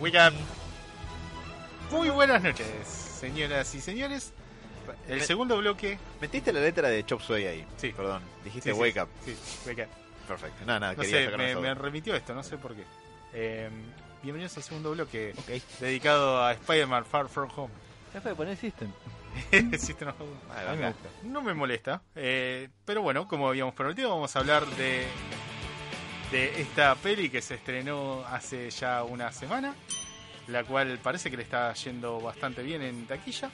[0.00, 0.34] Wiccan.
[1.90, 4.32] Muy buenas noches, señoras y señores.
[5.08, 5.98] El Me- segundo bloque.
[6.20, 7.66] Metiste la letra de Chop Suey ahí.
[7.76, 7.92] Sí.
[7.96, 8.22] Perdón.
[8.44, 9.08] Dijiste Sí, sí, wake up.
[9.24, 9.88] Sí, wake up.
[10.26, 10.64] Perfecto.
[10.64, 12.84] Nada, nada, No quería sé, me, me remitió esto, no sé por qué.
[13.32, 13.68] Eh,
[14.22, 15.62] bienvenidos al segundo bloque Ok.
[15.80, 17.72] dedicado a Spider-Man Far From Home.
[18.14, 18.90] Ya fue, poner System.
[19.78, 20.38] System of a Down.
[20.50, 20.96] Ah, A mí me acá.
[21.02, 21.08] gusta.
[21.28, 25.06] No me molesta, eh, pero bueno, como habíamos prometido, vamos a hablar de,
[26.30, 29.74] de esta peli que se estrenó hace ya una semana,
[30.48, 33.50] la cual parece que le está yendo bastante bien en taquilla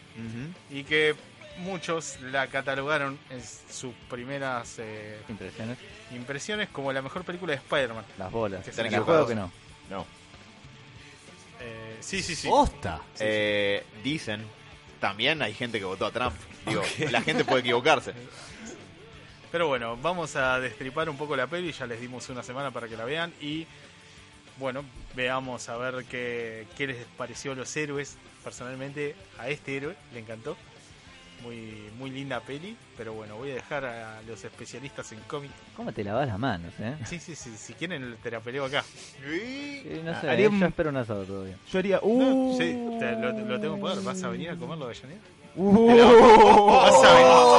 [0.71, 1.15] y que
[1.59, 5.79] muchos la catalogaron en sus primeras eh, Impresiones.
[6.13, 8.05] impresiones como la mejor película de Spider-Man.
[8.19, 8.61] Las bolas.
[8.61, 9.29] Que En están equivocados.
[9.29, 9.51] que no.
[9.89, 10.07] No.
[11.61, 12.49] Eh, sí, sí, sí.
[12.49, 13.01] ¡Posta!
[13.19, 14.45] Eh, dicen.
[15.01, 16.35] También hay gente que votó a Trump.
[16.67, 18.13] Digo, la gente puede equivocarse.
[19.53, 22.89] Pero bueno, vamos a destripar un poco la peli, ya les dimos una semana para
[22.89, 23.67] que la vean y
[24.59, 24.83] bueno,
[25.15, 28.17] veamos a ver qué, qué les pareció los héroes.
[28.45, 30.57] Personalmente a este héroe le encantó.
[31.43, 35.51] Muy, muy linda peli, pero bueno, voy a dejar a los especialistas en cómic.
[35.77, 36.95] ¿Cómo te lavas las manos, eh?
[37.05, 38.83] Sí, sí, sí, si quieren te la peleo acá.
[38.83, 41.57] Sí, no sé, Haría eh, un- yo espero un asado todavía.
[41.71, 41.97] Yo haría.
[42.03, 44.01] No, Uh, sí, te- lo, lo tengo que poder.
[44.03, 45.21] ¿Vas a venir a comerlo de Avellaneda?
[45.57, 45.87] uh,
[46.69, 47.56] Vas a venir, Oh,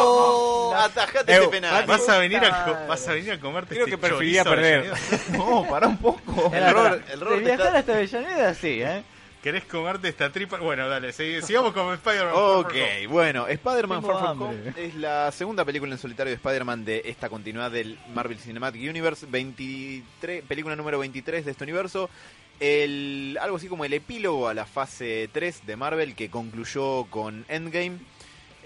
[0.86, 1.86] atajate Eh, ese penal.
[1.86, 4.94] vas a venir a, vas a venir a comerte Creo este que preferiría chorizo perder.
[5.38, 6.52] No, para un poco.
[6.52, 7.02] Robert- atrás.
[7.14, 9.03] el Robert de viajar está- hasta Avellaneda, sí, ¿eh?
[9.44, 10.58] ¿Querés comerte esta tripa?
[10.58, 12.33] Bueno, dale, sigamos con Spider-Man.
[12.36, 12.73] Ok,
[13.08, 14.42] bueno, Spider-Man Far From.
[14.42, 18.81] Home es la segunda película en solitario de Spider-Man de esta continuidad del Marvel Cinematic
[18.89, 22.09] Universe, 23, película número 23 de este universo.
[22.59, 27.45] El, algo así como el epílogo a la fase 3 de Marvel que concluyó con
[27.48, 28.00] Endgame.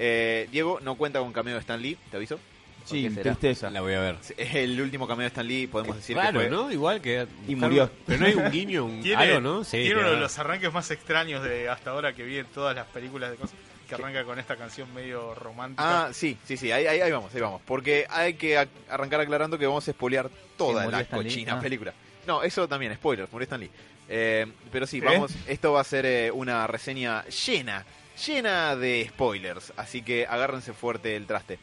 [0.04, 2.40] Eh, Diego no cuenta con cameo de Stan Lee, te aviso.
[2.86, 3.70] Sí, tristeza.
[3.70, 4.16] La voy a ver.
[4.36, 6.50] Es el último cameo de Stan Lee, podemos decir que Raro, fue.
[6.50, 6.72] ¿no?
[6.72, 7.28] Igual que...
[7.48, 7.88] Y murió.
[8.08, 9.64] Pero no hay un guiño, un Tiene, algo, ¿no?
[9.64, 12.76] Sí, tiene uno de los arranques más extraños de hasta ahora que vi en todas
[12.76, 13.56] las películas de cosas.
[13.88, 16.06] Que arranca con esta canción medio romántica.
[16.08, 17.62] Ah, sí, sí, sí, ahí, ahí, ahí vamos, ahí vamos.
[17.66, 18.58] Porque hay que
[18.90, 21.30] arrancar aclarando que vamos a spoilear toda la Stan Lee.
[21.30, 21.60] cochina Ah.
[21.60, 21.94] película.
[22.26, 23.70] No, eso también, spoilers, murió Stan Lee.
[24.10, 25.06] Eh, pero sí, ¿Qué?
[25.06, 27.86] vamos, esto va a ser eh, una reseña llena,
[28.26, 29.74] llena de spoilers.
[29.78, 31.60] Así que agárrense fuerte el traste.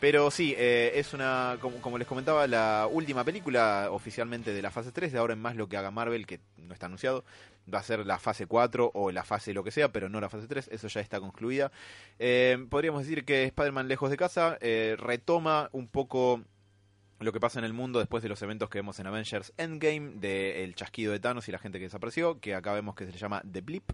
[0.00, 4.92] Pero sí, eh, es una, como, les comentaba, la última película oficialmente de la fase
[4.92, 7.22] 3, de ahora en más lo que haga Marvel, que no está anunciado,
[7.72, 10.30] va a ser la fase 4 o la fase lo que sea, pero no la
[10.30, 11.70] fase 3, eso ya está concluida.
[12.18, 16.42] Eh, podríamos decir que Spider-Man Lejos de Casa eh, retoma un poco
[17.18, 20.12] lo que pasa en el mundo después de los eventos que vemos en Avengers Endgame,
[20.14, 23.18] del chasquido de Thanos y la gente que desapareció, que acá vemos que se le
[23.18, 23.90] llama The Blip,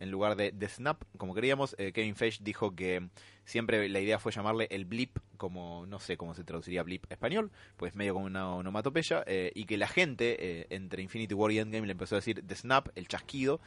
[0.00, 1.74] en lugar de The Snap, como queríamos.
[1.78, 3.08] Eh, Kevin Feige dijo que
[3.44, 7.50] siempre la idea fue llamarle el Blip, como no sé cómo se traduciría Blip español,
[7.76, 11.58] pues medio como una onomatopeya, eh, y que la gente eh, entre Infinity War y
[11.58, 13.60] Endgame le empezó a decir The Snap, el chasquido,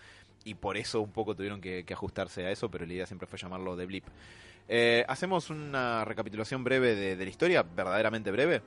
[0.44, 3.28] y por eso un poco tuvieron que, que ajustarse a eso, pero la idea siempre
[3.28, 4.06] fue llamarlo The Blip.
[4.68, 8.62] Eh, Hacemos una recapitulación breve de, de la historia, verdaderamente breve.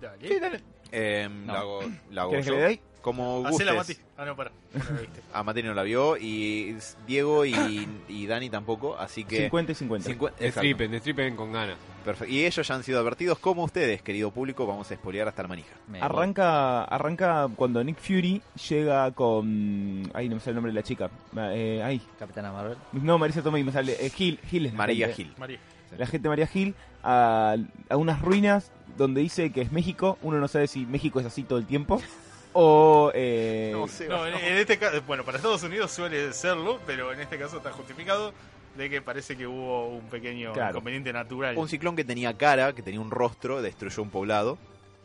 [0.00, 0.28] Dale.
[0.28, 0.60] Sí, dale.
[0.92, 1.52] Eh, No.
[1.52, 1.80] La hago,
[2.10, 2.58] la hago ¿Quieres que yo.
[2.58, 2.80] le dé?
[3.02, 3.98] Como Hacela, gustes.
[3.98, 4.08] Mati.
[4.16, 4.50] Ah, no, para.
[4.72, 5.20] No la viste.
[5.32, 6.76] A Mati no la vio y
[7.06, 9.38] Diego y, y Dani tampoco, así que...
[9.42, 10.08] 50 y 50.
[10.10, 10.44] Cincuen- exacto.
[10.44, 11.76] Destripen, destripen con ganas.
[12.04, 12.32] Perfecto.
[12.32, 15.48] Y ellos ya han sido advertidos, como ustedes, querido público, vamos a espolear hasta la
[15.48, 15.74] manija.
[15.88, 20.10] Me Arranca, arranca cuando Nick Fury llega con.
[20.14, 21.10] Ay, no me sale el nombre de la chica.
[21.36, 22.00] Eh, ay.
[22.18, 22.76] Capitana Marvel.
[22.92, 23.96] no, Marisa Tomei, me sale.
[24.04, 25.22] Eh, Gil, Gil es María gente.
[25.24, 25.34] Gil.
[25.38, 25.58] María.
[25.98, 26.74] La gente María Gil
[27.04, 27.56] a,
[27.90, 30.18] a unas ruinas donde dice que es México.
[30.22, 32.00] Uno no sabe si México es así todo el tiempo.
[32.54, 33.10] O.
[33.14, 37.12] Eh, No sé, No, en, en este caso, bueno, para Estados Unidos suele serlo, pero
[37.12, 38.32] en este caso está justificado
[38.76, 40.70] de que parece que hubo un pequeño Claro.
[40.70, 41.56] inconveniente natural.
[41.58, 44.58] Un ciclón que tenía cara, que tenía un rostro, destruyó un poblado.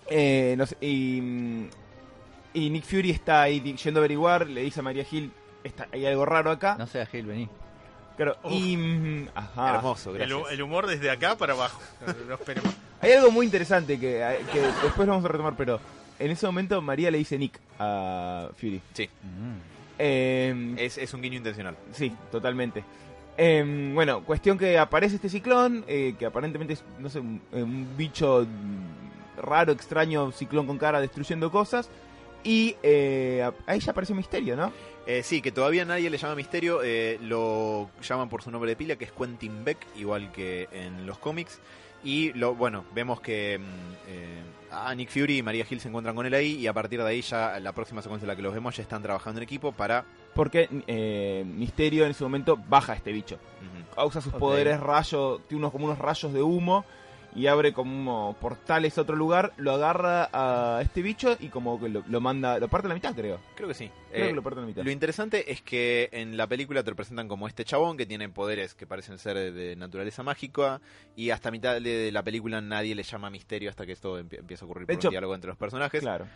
[0.09, 1.67] Eh, no sé, y,
[2.53, 5.31] y Nick Fury está ahí yendo a averiguar, le dice a María Gil,
[5.65, 6.75] está, hay algo raro acá.
[6.77, 7.49] No sea Gil, vení.
[8.15, 8.51] Claro, Uf.
[8.53, 9.75] y, mm, ajá.
[9.75, 10.51] Hermoso, el, gracias.
[10.51, 11.79] el humor desde acá para abajo.
[12.05, 12.73] No, no esperemos.
[13.01, 15.79] Hay algo muy interesante que, eh, que después lo vamos a retomar, pero
[16.19, 18.81] en ese momento María le dice Nick a Fury.
[18.93, 19.77] Sí, Mm.
[19.99, 21.75] Eh, es, es un guiño intencional.
[21.91, 22.83] Sí, totalmente.
[23.35, 27.87] Eh, bueno, cuestión que aparece este ciclón, eh, que aparentemente es, no sé, un, un
[27.97, 28.45] bicho
[29.37, 31.89] raro, extraño, ciclón con cara destruyendo cosas.
[32.43, 34.71] Y eh, ahí ya aparece Misterio, ¿no?
[35.05, 38.75] Eh, sí, que todavía nadie le llama Misterio, eh, lo llaman por su nombre de
[38.75, 41.59] pila, que es Quentin Beck, igual que en los cómics.
[42.03, 43.63] Y lo bueno, vemos que mm,
[44.07, 44.41] eh,
[44.71, 47.07] a Nick Fury y María Hill se encuentran con él ahí y a partir de
[47.07, 49.71] ahí ya la próxima secuencia en la que los vemos ya están trabajando en equipo
[49.71, 50.05] para...
[50.33, 53.39] Porque eh, Misterio en ese momento baja a este bicho.
[53.95, 56.85] Causa sus poderes, rayos, tiene unos como unos rayos de humo
[57.37, 61.87] y abre como portales a otro lugar, lo agarra a este bicho y como que
[61.87, 63.39] lo, lo manda, lo parte a la mitad creo.
[63.55, 63.89] Creo que sí.
[64.11, 64.83] Creo Eh, que lo parte a la mitad.
[64.83, 68.27] Lo interesante es que en la película te lo presentan como este chabón que tiene
[68.27, 70.81] poderes que parecen ser de, de naturaleza mágica
[71.15, 74.65] y hasta mitad de la película nadie le llama misterio hasta que esto empie- empieza
[74.65, 76.01] a ocurrir De por hecho- un diálogo entre los personajes.
[76.01, 76.27] Claro.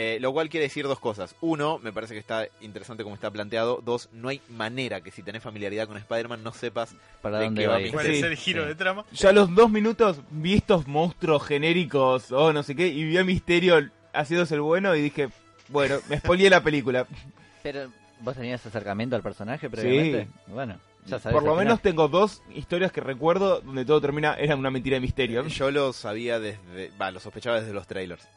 [0.00, 1.34] Eh, lo cual quiere decir dos cosas.
[1.40, 3.82] Uno, me parece que está interesante como está planteado.
[3.84, 7.62] Dos, no hay manera que si tenés familiaridad con Spider-Man no sepas ¿Para ¿De dónde
[7.62, 7.90] qué va a ir?
[7.90, 8.68] ¿Cuál Sí, es el giro sí.
[8.68, 9.04] de trama?
[9.10, 13.18] Ya a los dos minutos vi estos monstruos genéricos o no sé qué y vi
[13.18, 15.30] a Misterio haciéndose el bueno y dije,
[15.66, 17.04] bueno, me spoileé la película.
[17.64, 17.90] Pero,
[18.20, 20.28] ¿vos tenías acercamiento al personaje previamente?
[20.46, 21.34] Bueno, ya sabés.
[21.34, 25.00] Por lo menos tengo dos historias que recuerdo donde todo termina, era una mentira de
[25.00, 25.44] Misterio.
[25.48, 26.92] Yo lo sabía desde...
[27.02, 28.28] Va, lo sospechaba desde los trailers.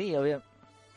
[0.00, 0.40] Sí, obvio.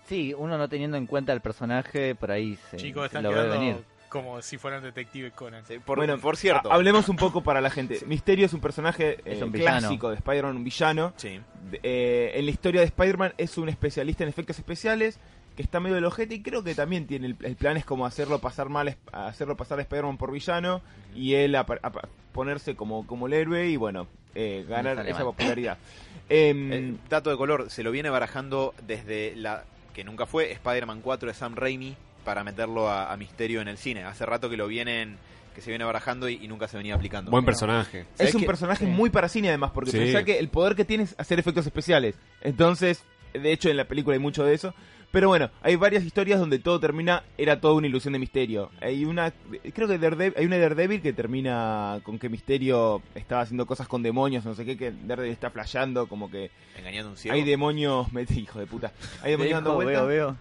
[0.05, 3.35] Sí, uno no teniendo en cuenta el personaje, por ahí se Chicos, están lo ve
[3.35, 3.77] quedando venir.
[4.09, 5.65] como si fueran detectives Conan.
[5.65, 6.71] Sí, por, Bueno, por cierto.
[6.71, 7.99] Ha- Hablemos un poco para la gente.
[8.05, 9.79] Misterio es un personaje Es eh, un villano.
[9.79, 11.13] clásico de Spider-Man, un villano.
[11.17, 11.41] Sí.
[11.69, 15.19] De- eh, en la historia de Spider-Man es un especialista en efectos especiales
[15.57, 18.05] que está medio del ojete y creo que también tiene el, el plan es como
[18.05, 20.81] hacerlo pasar mal, es- hacerlo pasar a Spider-Man por villano
[21.13, 25.77] y él apa- apa- ponerse como, como el héroe y bueno, eh, ganar esa popularidad.
[26.29, 31.01] Em, Eh, dato de color, se lo viene barajando desde la que nunca fue Spider-Man
[31.01, 34.03] 4 de Sam Raimi para meterlo a, a Misterio en el cine.
[34.05, 35.17] Hace rato que lo vienen
[35.53, 37.29] que se viene barajando y, y nunca se venía aplicando.
[37.29, 37.99] Buen personaje.
[38.01, 39.99] es ¿sabes un personaje muy para cine además, porque Sí.
[39.99, 42.15] pensá que el poder que tiene es hacer efectos especiales.
[42.41, 43.03] Entonces,
[43.33, 44.73] de hecho en la película hay mucho de eso.
[45.13, 48.71] Pero bueno, hay varias historias donde todo termina, era toda una ilusión de misterio.
[48.81, 49.31] Hay una,
[49.75, 54.01] creo que Daredevil, hay una Daredevil que termina con que Misterio estaba haciendo cosas con
[54.01, 56.49] demonios, no sé qué, que Daredevil está flasheando, como que
[56.79, 57.35] Engañando a un ciego.
[57.35, 60.07] hay demonios, mete hijo de puta, hay demonios dando vueltas.
[60.07, 60.37] veo, veo.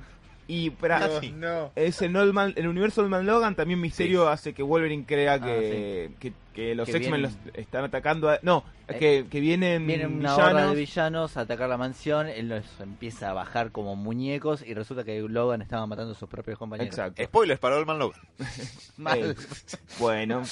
[0.49, 1.33] Y para, Ah, sí.
[1.37, 1.71] No.
[1.77, 5.05] es en Old Man- el universo de Old Man Logan también Misterio hace que Wolverine
[5.07, 8.29] crea que, que, que los X-Men vienen- los están atacando.
[8.31, 10.39] a- no, Eh, que, que vienen, Viene una villanos.
[10.53, 14.75] horda de villanos a atacar la mansión, él los empieza a bajar como muñecos y
[14.75, 16.93] resulta que Logan estaba matando a sus propios compañeros.
[16.93, 17.23] Exacto.
[17.25, 18.21] Spoilers para Old Man Logan.
[18.97, 19.31] Mal.
[19.31, 19.35] Eh,
[19.99, 20.43] bueno,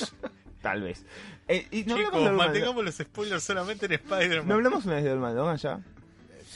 [0.62, 1.04] tal vez.
[1.48, 4.48] Eh, y no, Chicos, mantengamos los spoilers solamente en Spider-Man.
[4.48, 5.80] ¿No hablamos una vez de Old Man Logan ya?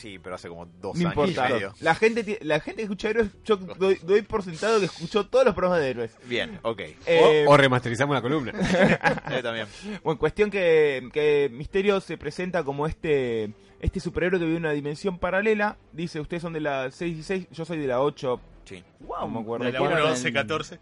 [0.04, 1.48] Sí, pero hace como dos No años importa.
[1.48, 1.74] y medio.
[1.80, 5.46] La gente, la gente que escucha Héroes, yo doy, doy por sentado que escuchó todos
[5.46, 6.14] los programas de Héroes.
[6.26, 6.80] Bien, ok.
[7.06, 8.52] Eh, o, o remasterizamos la columna.
[9.30, 9.66] Eh, también.
[10.02, 14.72] Bueno, cuestión que, que Misterio se presenta como este este superhéroe que vive en una
[14.72, 15.78] dimensión paralela.
[15.92, 18.40] Dice, ustedes son de la 616, yo soy de la 8.
[18.66, 18.84] Sí.
[19.00, 19.90] Wow, No me acuerdo de la cuál.
[19.92, 20.78] 1, metieron 12, el- 14.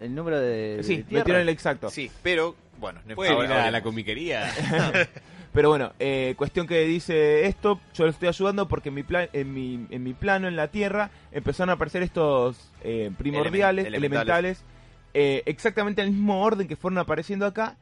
[0.00, 1.20] El número de, Sí, de tierra.
[1.20, 1.90] metieron el exacto.
[1.90, 4.52] Sí, pero bueno, no Puede ir a la comiquería.
[5.52, 9.28] Pero bueno, eh, cuestión que dice esto, yo le estoy ayudando porque en mi, plan,
[9.34, 13.96] en mi, en mi plano, en la Tierra, empezaron a aparecer estos eh, primordiales, Elemen-
[13.96, 14.64] elementales,
[15.12, 17.76] eh, exactamente en el mismo orden que fueron apareciendo acá,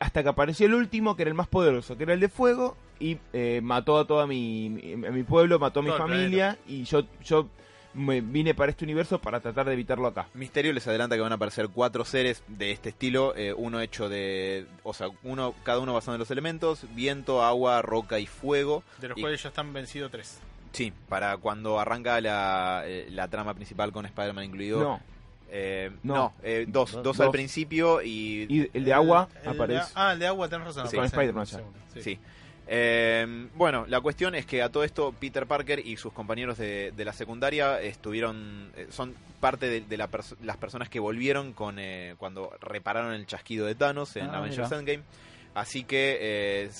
[0.00, 2.76] hasta que apareció el último, que era el más poderoso, que era el de fuego,
[2.98, 6.82] y eh, mató a toda mi, mi, mi pueblo, mató a mi Todo familia, y
[6.84, 7.46] yo, yo
[7.94, 10.26] me vine para este universo para tratar de evitarlo acá.
[10.34, 14.08] Misterio les adelanta que van a aparecer cuatro seres de este estilo, eh, uno hecho
[14.08, 18.82] de, o sea, uno cada uno basado en los elementos, viento, agua, roca y fuego.
[19.00, 20.38] De los Y- cuales ya están vencidos tres.
[20.72, 24.80] Sí, para cuando arranca la, eh, la trama principal con Spider-Man incluido.
[24.80, 25.00] No,
[25.50, 26.14] eh, No.
[26.14, 27.02] no, eh, dos, Dos.
[27.02, 29.92] dos al principio y, y el de agua El de- aparece.
[29.94, 30.88] ah, el de agua, tenés razón.
[30.88, 30.96] Sí.
[30.96, 32.18] Con Spider-Man segundo, Sí.
[32.68, 36.92] Eh, bueno, la cuestión es que a todo esto Peter Parker y sus compañeros de,
[36.92, 41.52] de la secundaria estuvieron, eh, son parte de, de la pers- las personas que volvieron
[41.52, 44.78] con eh, cuando repararon el chasquido de Thanos en Ah, Avengers mira.
[44.78, 45.02] Endgame.
[45.54, 46.70] Así que eh,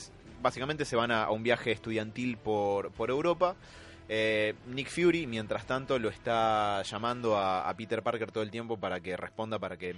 [0.40, 3.56] básicamente se van a, a un viaje estudiantil por, por Europa.
[4.08, 8.76] Eh, Nick Fury, mientras tanto, lo está llamando a, a Peter Parker todo el tiempo
[8.76, 9.94] para que responda, para que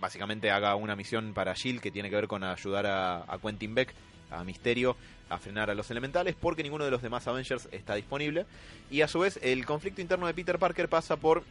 [0.00, 3.74] básicamente haga una misión para Shield que tiene que ver con ayudar a, a Quentin
[3.74, 3.94] Beck,
[4.32, 4.96] a Misterio,
[5.28, 8.46] a frenar a los elementales, porque ninguno de los demás Avengers está disponible.
[8.90, 11.44] Y a su vez, el conflicto interno de Peter Parker pasa por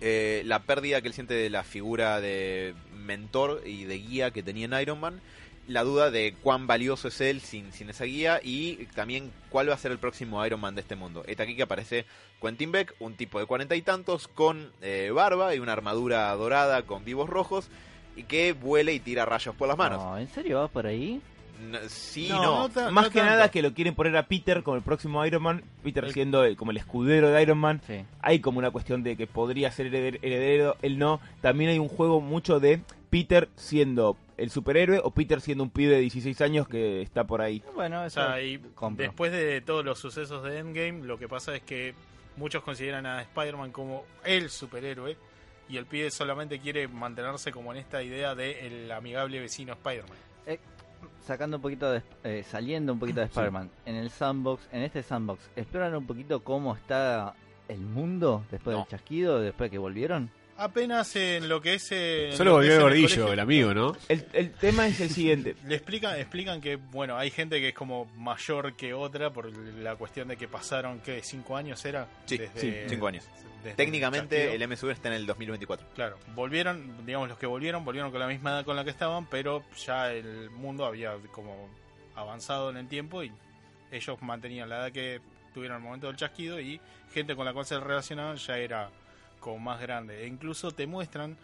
[0.00, 4.42] eh, la pérdida que él siente de la figura de mentor y de guía que
[4.42, 5.20] tenía en Iron Man,
[5.68, 9.74] la duda de cuán valioso es él sin, sin esa guía y también cuál va
[9.74, 11.22] a ser el próximo Iron Man de este mundo.
[11.26, 12.04] Es aquí que aparece
[12.40, 16.82] Quentin Beck, un tipo de cuarenta y tantos con eh, barba y una armadura dorada
[16.82, 17.68] con vivos rojos
[18.16, 20.02] y que vuela y tira rayos por las manos.
[20.02, 21.20] No, ¿En serio va por ahí?
[21.70, 22.58] No, sí, No, no.
[22.60, 23.34] no ta- Más no que tanto.
[23.34, 26.44] nada que lo quieren poner a Peter como el próximo Iron Man, Peter El- siendo
[26.44, 27.80] el- como el escudero de Iron Man.
[27.86, 28.04] Sí.
[28.20, 31.20] Hay como una cuestión de que podría ser hereder- heredero, él no.
[31.40, 35.94] También hay un juego mucho de Peter siendo el superhéroe o Peter siendo un pibe
[35.94, 37.62] de 16 años que está por ahí.
[37.74, 39.04] Bueno, O eso sea, y compro.
[39.04, 41.94] después de todos los sucesos de Endgame, lo que pasa es que
[42.36, 45.16] muchos consideran a Spider-Man como el superhéroe
[45.68, 50.18] y el pibe solamente quiere mantenerse como en esta idea de el amigable vecino Spider-Man.
[51.20, 55.02] Sacando un poquito de, eh, saliendo un poquito de Spider-Man, en el sandbox, en este
[55.02, 57.34] sandbox, ¿exploran un poquito cómo está
[57.68, 58.80] el mundo después No.
[58.82, 60.30] del chasquido, después que volvieron?
[60.62, 61.90] Apenas en lo que es.
[61.92, 63.96] eh, en Solo volvió el gordillo, el amigo, ¿no?
[64.08, 65.56] El, el tema es el siguiente.
[65.66, 69.96] Le explican, explican que, bueno, hay gente que es como mayor que otra por la
[69.96, 71.20] cuestión de que pasaron, ¿qué?
[71.22, 72.06] ¿Cinco años era?
[72.26, 73.24] Sí, sí, cinco años.
[73.64, 74.64] desde Técnicamente chasquido.
[74.64, 75.86] el MSU está en el 2024.
[75.94, 79.26] Claro, volvieron, digamos, los que volvieron, volvieron con la misma edad con la que estaban,
[79.26, 81.68] pero ya el mundo había como
[82.14, 83.32] avanzado en el tiempo y
[83.90, 85.20] ellos mantenían la edad que
[85.54, 86.80] tuvieron al momento del chasquido y
[87.12, 88.90] gente con la cual se relacionaban ya era
[89.42, 90.24] como más grande.
[90.24, 91.36] E incluso te muestran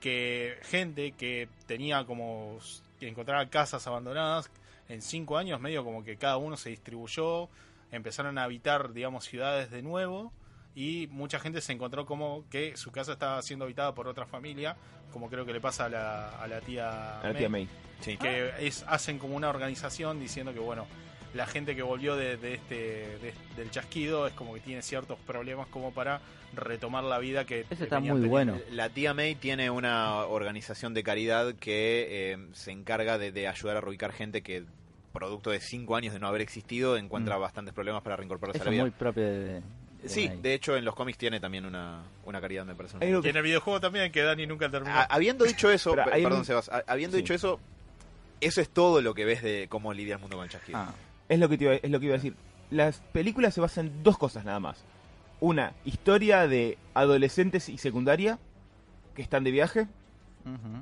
[0.00, 2.58] que gente que tenía como
[3.00, 4.50] que encontraba casas abandonadas
[4.88, 7.48] en cinco años medio como que cada uno se distribuyó
[7.90, 10.32] empezaron a habitar digamos ciudades de nuevo
[10.74, 14.76] y mucha gente se encontró como que su casa estaba siendo habitada por otra familia
[15.12, 17.68] como creo que le pasa a la, a la tía A la tía May.
[18.00, 18.16] Sí.
[18.16, 20.86] que es, hacen como una organización diciendo que bueno
[21.34, 25.18] la gente que volvió de, de este de- del chasquido es como que tiene ciertos
[25.26, 26.20] problemas como para
[26.54, 28.28] retomar la vida que Ese está muy teniendo.
[28.30, 28.58] bueno.
[28.70, 33.76] La tía May tiene una organización de caridad que eh, se encarga de, de ayudar
[33.76, 34.64] a reubicar gente que,
[35.12, 37.40] producto de cinco años de no haber existido, encuentra Mm.
[37.42, 38.82] bastantes problemas para reincorporarse Eso a la es vida.
[38.84, 39.38] muy propio de...
[39.44, 39.62] de
[40.06, 42.96] Sí, de hecho en los cómics tiene también una, una caridad, me parece.
[43.02, 46.44] Y en el videojuego también que Dani nunca terminó A- habiendo dicho eso, perdón un-
[46.44, 47.22] Sebas, a- habiendo Sí.
[47.22, 47.58] dicho eso,
[48.40, 50.78] eso es todo lo que ves de cómo lidia el mundo con el chasquido.
[50.78, 50.94] Ah,
[51.28, 52.34] Es lo que te iba, es lo que iba a decir.
[52.70, 54.84] Las películas se basan en dos cosas nada más.
[55.40, 58.38] Una, historia de adolescentes y secundaria
[59.14, 59.86] que están de viaje,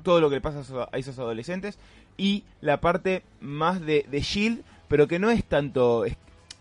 [0.03, 1.77] todo lo que le pasa a esos- a esos adolescentes,
[2.17, 6.15] y la parte más de, de Shield, pero que no es tanto, es-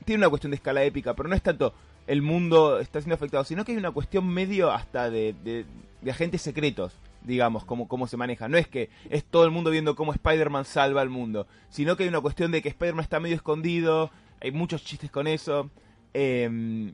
[0.05, 1.73] tiene una cuestión de escala épica, pero no es tanto
[2.07, 5.64] el mundo está siendo afectado, sino que hay una cuestión medio hasta de, de-
[6.02, 6.93] de agentes secretos,
[7.26, 8.49] digamos, cómo, cómo se maneja.
[8.49, 12.04] No es que es todo el mundo viendo cómo Spider-Man salva al mundo, sino que
[12.04, 15.71] hay una cuestión de que Spider-Man está medio escondido, hay muchos chistes con eso,
[16.14, 16.92] eh,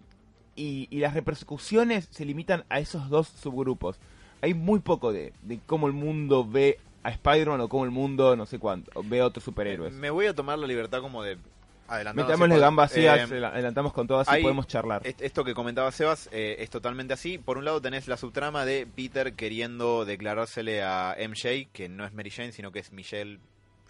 [0.56, 3.98] y, y las repercusiones se limitan a esos dos subgrupos.
[4.40, 8.36] Hay muy poco de, de cómo el mundo ve a Spider-Man o cómo el mundo,
[8.36, 9.92] no sé cuánto, ve a otros superhéroes.
[9.92, 11.38] Me voy a tomar la libertad como de.
[12.14, 15.06] Metámosle gambas así, Eh, adelantamos con todo así hay- podemos charlar.
[15.06, 17.38] est- Esto que comentaba Sebas eh, es totalmente así.
[17.38, 22.12] Por un lado tenés la subtrama de Peter queriendo declarársele a MJ, que no es
[22.12, 23.40] Mary Jane, sino que es Michelle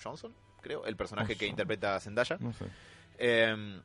[0.03, 2.37] Johnson, creo, el personaje que interpreta a Zendaya.
[2.41, 2.65] No sé.
[3.19, 3.81] Eh,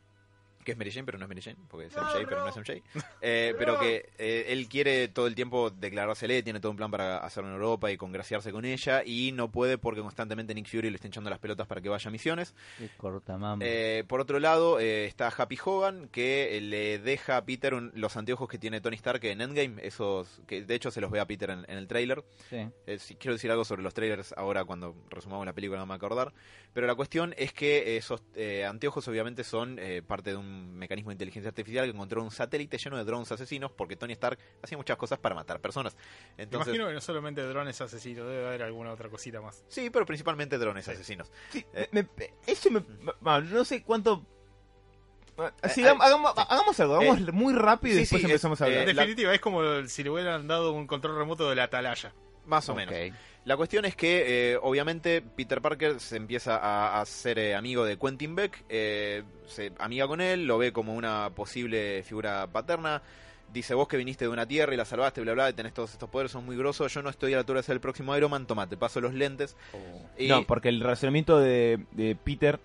[0.68, 2.58] que es Mary Jane, pero no es Mary Jane, porque es MJ, pero no es
[2.58, 2.84] MJ.
[3.22, 7.20] Eh, pero que eh, él quiere todo el tiempo declarársele, tiene todo un plan para
[7.20, 10.96] hacerlo en Europa y congraciarse con ella, y no puede porque constantemente Nick Fury le
[10.96, 12.54] está hinchando las pelotas para que vaya a misiones.
[12.78, 13.64] Qué cortamambo.
[13.66, 17.94] Eh, por otro lado, eh, está Happy Hogan, que eh, le deja a Peter un-
[17.96, 21.22] los anteojos que tiene Tony Stark en Endgame, esos que de hecho se los ve
[21.22, 22.26] a Peter en, en el tráiler.
[22.50, 22.68] Sí.
[22.88, 25.92] Eh, si- quiero decir algo sobre los trailers ahora cuando resumamos la película, no me
[25.92, 26.34] voy a acordar.
[26.74, 31.10] Pero la cuestión es que esos eh, anteojos obviamente son eh, parte de un mecanismo
[31.12, 34.78] de inteligencia artificial que encontró un satélite lleno de drones asesinos porque Tony Stark hacía
[34.78, 35.96] muchas cosas para matar personas.
[36.38, 39.64] Me Entonces, imagino que no solamente drones asesinos, debe haber alguna otra cosita más.
[39.68, 40.92] sí, pero principalmente drones Sí.
[40.92, 41.32] asesinos.
[41.52, 41.88] Sí, Eh.
[41.92, 42.84] me- me- eso me...
[43.22, 44.26] ma- no sé cuánto...
[45.38, 48.66] Eh, Sí, eh, hagamos, hagamos algo, hagamos muy rápido y sí, después sí, empezamos a
[48.66, 48.90] hablar.
[48.90, 52.12] En la- definitiva, es como si le hubieran dado un control remoto de la atalaya.
[52.48, 52.94] Más o menos.
[53.46, 57.86] La cuestión es que, eh, obviamente, Peter Parker se empieza a, a ser eh, amigo
[57.86, 63.02] de Quentin Beck, eh, se amiga con él, lo ve como una posible figura paterna.
[63.54, 65.94] Dice, vos que viniste de una tierra y la salvaste, bla, bla, y tenés todos
[65.94, 66.94] estos poderes, son muy grosos.
[66.94, 69.00] Yo no estoy a la altura de ser el próximo Iron Man, toma, te paso
[69.00, 69.56] los lentes.
[70.18, 72.60] Y- No, porque el razonamiento de, de Peter,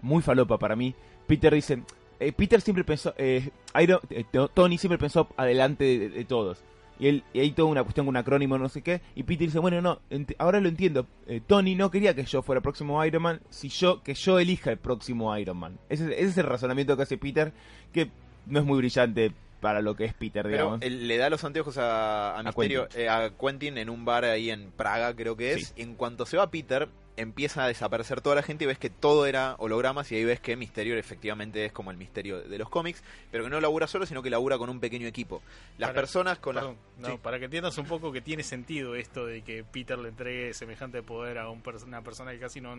[0.00, 0.94] muy falopa para mí.
[1.26, 1.82] Peter dice,
[2.18, 3.50] eh, Peter siempre pensó, eh,
[3.82, 6.62] Iron- eh, To- Tony siempre pensó adelante de, de todos.
[6.98, 9.00] Y, él, y hay toda una cuestión con un acrónimo, no sé qué.
[9.14, 10.00] Y Peter dice, bueno, no,
[10.38, 11.06] ahora lo entiendo.
[11.26, 14.38] Eh, Tony no quería que yo fuera el próximo Iron Man, si yo, que yo
[14.38, 15.78] elija el próximo Iron Man.
[15.88, 17.52] Ese, es- ese es el razonamiento que hace Peter,
[17.92, 18.10] que
[18.46, 20.82] no es muy brillante para lo que es Peter, Pero digamos.
[20.82, 23.00] él le da los anteojos a, a Misterio, Quentin.
[23.02, 25.68] eh, a Quentin en un bar ahí en Praga, creo que es.
[25.68, 25.82] Sí.
[25.82, 29.26] En cuanto se va Peter, empieza a desaparecer toda la gente y ves que todo
[29.26, 33.02] era hologramas y ahí ves que Misterio efectivamente es como el misterio de los cómics,
[33.30, 35.42] pero que no labura solo, sino que labura con un pequeño equipo.
[35.78, 37.08] Las Para- personas con Perdón, las...
[37.08, 37.20] no, sí.
[37.22, 41.02] para que entiendas un poco que tiene sentido esto de que Peter le entregue semejante
[41.02, 42.76] poder a un una persona que casi no,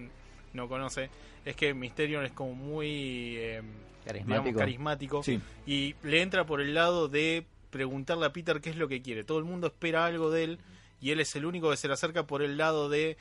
[0.54, 1.10] no conoce,
[1.44, 4.60] es que Mysterio es como muy eh, digamos, Carismático.
[4.60, 5.40] carismático Sí.
[5.66, 9.24] y le entra por el lado de preguntarle a Peter qué es lo que quiere.
[9.24, 10.60] Todo el mundo espera algo de él
[11.02, 13.18] y él es el único que se le acerca por el lado de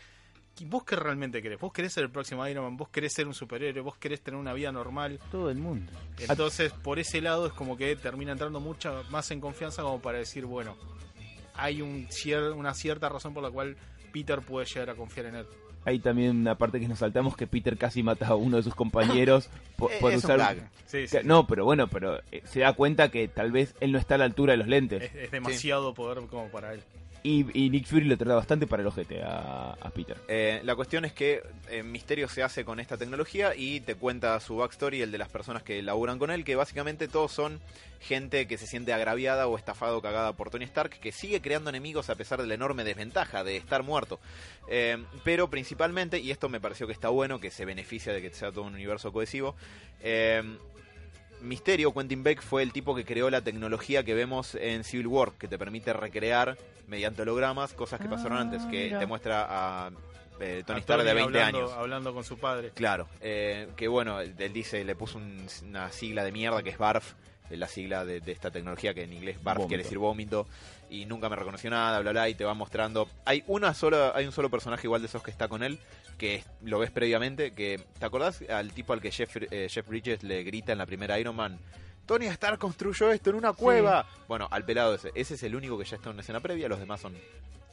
[0.64, 1.60] ¿Vos qué realmente querés?
[1.60, 2.76] ¿Vos querés ser el próximo Iron Man?
[2.76, 3.82] ¿Vos querés ser un superhéroe?
[3.82, 5.20] ¿Vos querés tener una vida normal?
[5.30, 5.92] Todo el mundo.
[6.18, 10.18] Entonces, por ese lado es como que termina entrando mucha más en confianza como para
[10.18, 10.76] decir, bueno,
[11.54, 13.76] hay un cier- una cierta razón por la cual
[14.12, 15.46] Peter puede llegar a confiar en él.
[15.84, 18.74] Hay también una parte que nos saltamos que Peter casi mata a uno de sus
[18.74, 20.56] compañeros por, Eh, por es usar...
[20.86, 23.98] Sí, sí, No, pero bueno, pero eh, se da cuenta que tal vez él no
[23.98, 25.02] está a la altura de los lentes.
[25.02, 26.82] Es, es demasiado poder como para él.
[27.26, 30.16] Y, y Nick Fury lo trata bastante para el ojete a, Peter.
[30.28, 34.38] Eh, la cuestión es que eh, Misterio se hace con esta tecnología y te cuenta
[34.38, 37.60] su backstory, el de las personas que laburan con él, que básicamente todos son
[37.98, 41.70] gente que se siente agraviada o estafado o cagada por Tony Stark, que sigue creando
[41.70, 44.20] enemigos a pesar de la enorme desventaja de estar muerto.
[44.68, 48.30] Eh, pero principalmente, y esto me pareció que está bueno, que se beneficia de que
[48.30, 49.56] sea todo un universo cohesivo,
[51.40, 55.32] Misterio, Quentin Beck, fue el tipo que creó la tecnología que vemos en Civil War,
[55.32, 56.56] que te permite recrear
[56.88, 58.98] mediante hologramas cosas que pasaron Ah, antes, que mira.
[58.98, 59.90] te muestra a
[60.40, 61.72] eh, Tony A Stark de 20 hablando, años.
[61.72, 62.70] Hablando con su padre.
[62.74, 66.78] Claro, eh, que bueno, él dice, le puso un- una sigla de mierda que es
[66.78, 67.12] BARF,
[67.50, 69.68] eh, la sigla de, de esta tecnología que en inglés BARF Vómito.
[69.68, 70.46] quiere decir vómito,
[70.90, 73.08] y nunca me reconoció nada, bla bla, y te va mostrando.
[73.24, 75.78] Hay una sola, hay un solo personaje igual de esos que está con él,
[76.16, 80.22] que lo ves previamente, que ¿te acordás al tipo al que Jeff, eh, Jeff Bridges
[80.22, 81.58] le grita en la primera Iron Man?
[82.06, 84.06] Tony Stark construyó esto en una cueva.
[84.28, 85.10] Bueno, al pelado ese.
[85.14, 87.14] Ese es el único que ya está en una escena previa, los demás son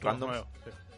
[0.00, 0.44] randoms.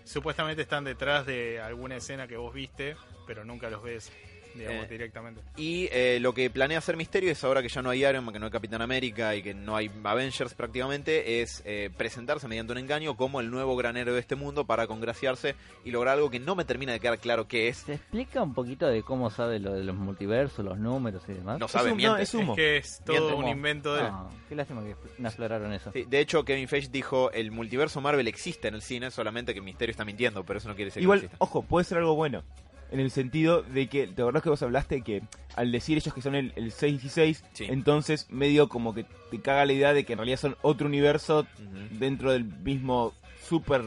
[0.05, 4.11] Supuestamente están detrás de alguna escena que vos viste, pero nunca los ves,
[4.59, 5.41] digamos, Eh, directamente.
[5.57, 8.33] Y eh, lo que planea hacer Misterio es ahora que ya no hay Iron Man,
[8.33, 12.73] que no hay Capitán América y que no hay Avengers prácticamente, es eh, presentarse mediante
[12.73, 16.31] un engaño como el nuevo gran héroe de este mundo para congraciarse y lograr algo
[16.31, 17.79] que no me termina de quedar claro qué es.
[17.79, 21.59] ¿Se explica un poquito de cómo sabe lo de los multiversos, los números y demás?
[21.59, 22.17] No sabe, Es un- miente.
[22.17, 22.53] no, es humo.
[22.53, 23.35] Es que es todo Miente.
[23.35, 24.03] un invento de.
[24.03, 25.91] Ah, qué lástima que no exploraron eso.
[25.93, 29.61] Sí, de hecho, Kevin Feige dijo, el multiverso Marvel existe en el cine, solamente que
[29.61, 31.45] Misterio está mintiendo, pero eso no quiere decir Igual, que exista.
[31.45, 32.43] ojo, puede ser algo bueno.
[32.91, 35.23] En el sentido de que, ¿te acordás que vos hablaste que
[35.57, 37.65] al decir ellos que son el, el 616, Sí.
[37.69, 41.47] entonces medio como que te caga la idea de que en realidad son otro universo
[41.91, 43.13] dentro del mismo
[43.49, 43.83] super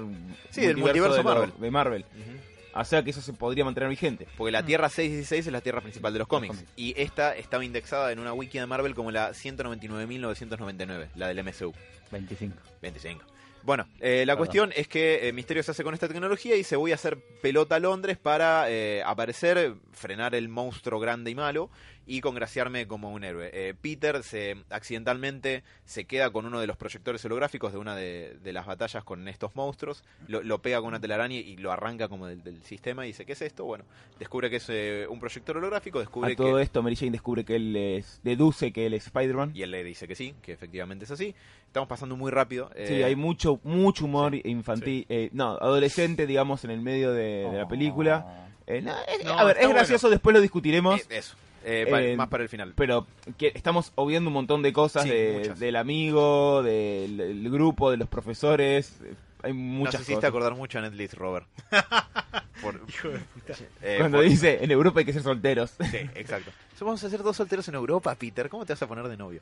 [0.50, 1.52] Sí, del multiverso de, lo- Marvel.
[1.60, 2.02] de Marvel.
[2.14, 2.40] Ujú.
[2.82, 4.28] O sea que eso se podría mantener vigente.
[4.38, 6.56] Porque la Tierra 616 es la Tierra principal de los cómics.
[6.56, 6.72] cómics.
[6.76, 11.74] Y esta estaba indexada en una wiki de Marvel como la 199.999, la del MCU.
[12.12, 12.56] 25.
[12.82, 13.24] 25.
[13.64, 14.38] Bueno, eh, la Perdón.
[14.38, 17.18] cuestión es que eh, Misterio se hace con esta tecnología y se voy a hacer
[17.42, 21.70] pelota a Londres para eh, aparecer, frenar el monstruo grande y malo
[22.06, 23.50] y congraciarme como un héroe.
[23.54, 28.38] Eh, Peter se accidentalmente se queda con uno de los proyectores holográficos de una de,
[28.42, 32.08] de las batallas con estos monstruos, lo, lo pega con una telaraña y lo arranca
[32.08, 33.64] como del, del sistema y dice, ¿qué es esto?
[33.66, 33.86] Bueno,
[34.18, 36.64] descubre que es eh, un proyector holográfico, descubre A todo que...
[36.64, 39.52] esto, Mary Jane descubre que él es, deduce que él es Spider-Man.
[39.54, 41.36] Y él le dice que sí, que efectivamente es así.
[41.68, 42.70] Estamos pasando muy rápido.
[42.76, 47.48] Sí, eh, hay mucho mucho humor infantil, eh, no, adolescente, digamos, en el medio de,
[47.52, 48.48] de la película.
[48.68, 48.84] No, es-
[49.24, 51.36] No, a ver, es gracioso, después lo discutiremos, eso,
[51.70, 52.74] eh, Eh, más para el final.
[52.76, 53.06] pero
[53.38, 55.60] que estamos obviando un montón de cosas Sí, de- muchas.
[55.60, 59.00] del amigo, del, del grupo, de los profesores.
[59.04, 60.28] eh, Hay muchas Nos hiciste cosas.
[60.30, 61.48] acordar mucho a Netflix, Robert.
[62.62, 63.54] Por- Hijo de puta.
[63.82, 65.72] eh, Cuando por- dice, en Europa hay que ser solteros.
[65.80, 66.52] Sí, exacto.
[66.82, 68.48] Vamos a hacer dos solteros en Europa, Peter.
[68.50, 69.42] ¿Cómo te vas a poner de novio?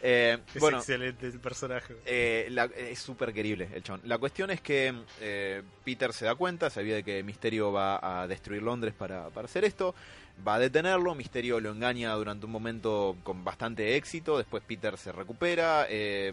[0.00, 1.94] Eh, Es bueno, excelente el personaje.
[2.06, 4.00] eh, la- es súper querible el chon.
[4.04, 8.26] La cuestión es que eh, Peter se da cuenta, sabía de que Misterio va a
[8.28, 9.94] destruir Londres para, para hacer esto.
[10.46, 14.38] Va a detenerlo, Misterio lo engaña durante un momento con bastante éxito.
[14.38, 15.86] Después Peter se recupera.
[15.88, 16.32] eh,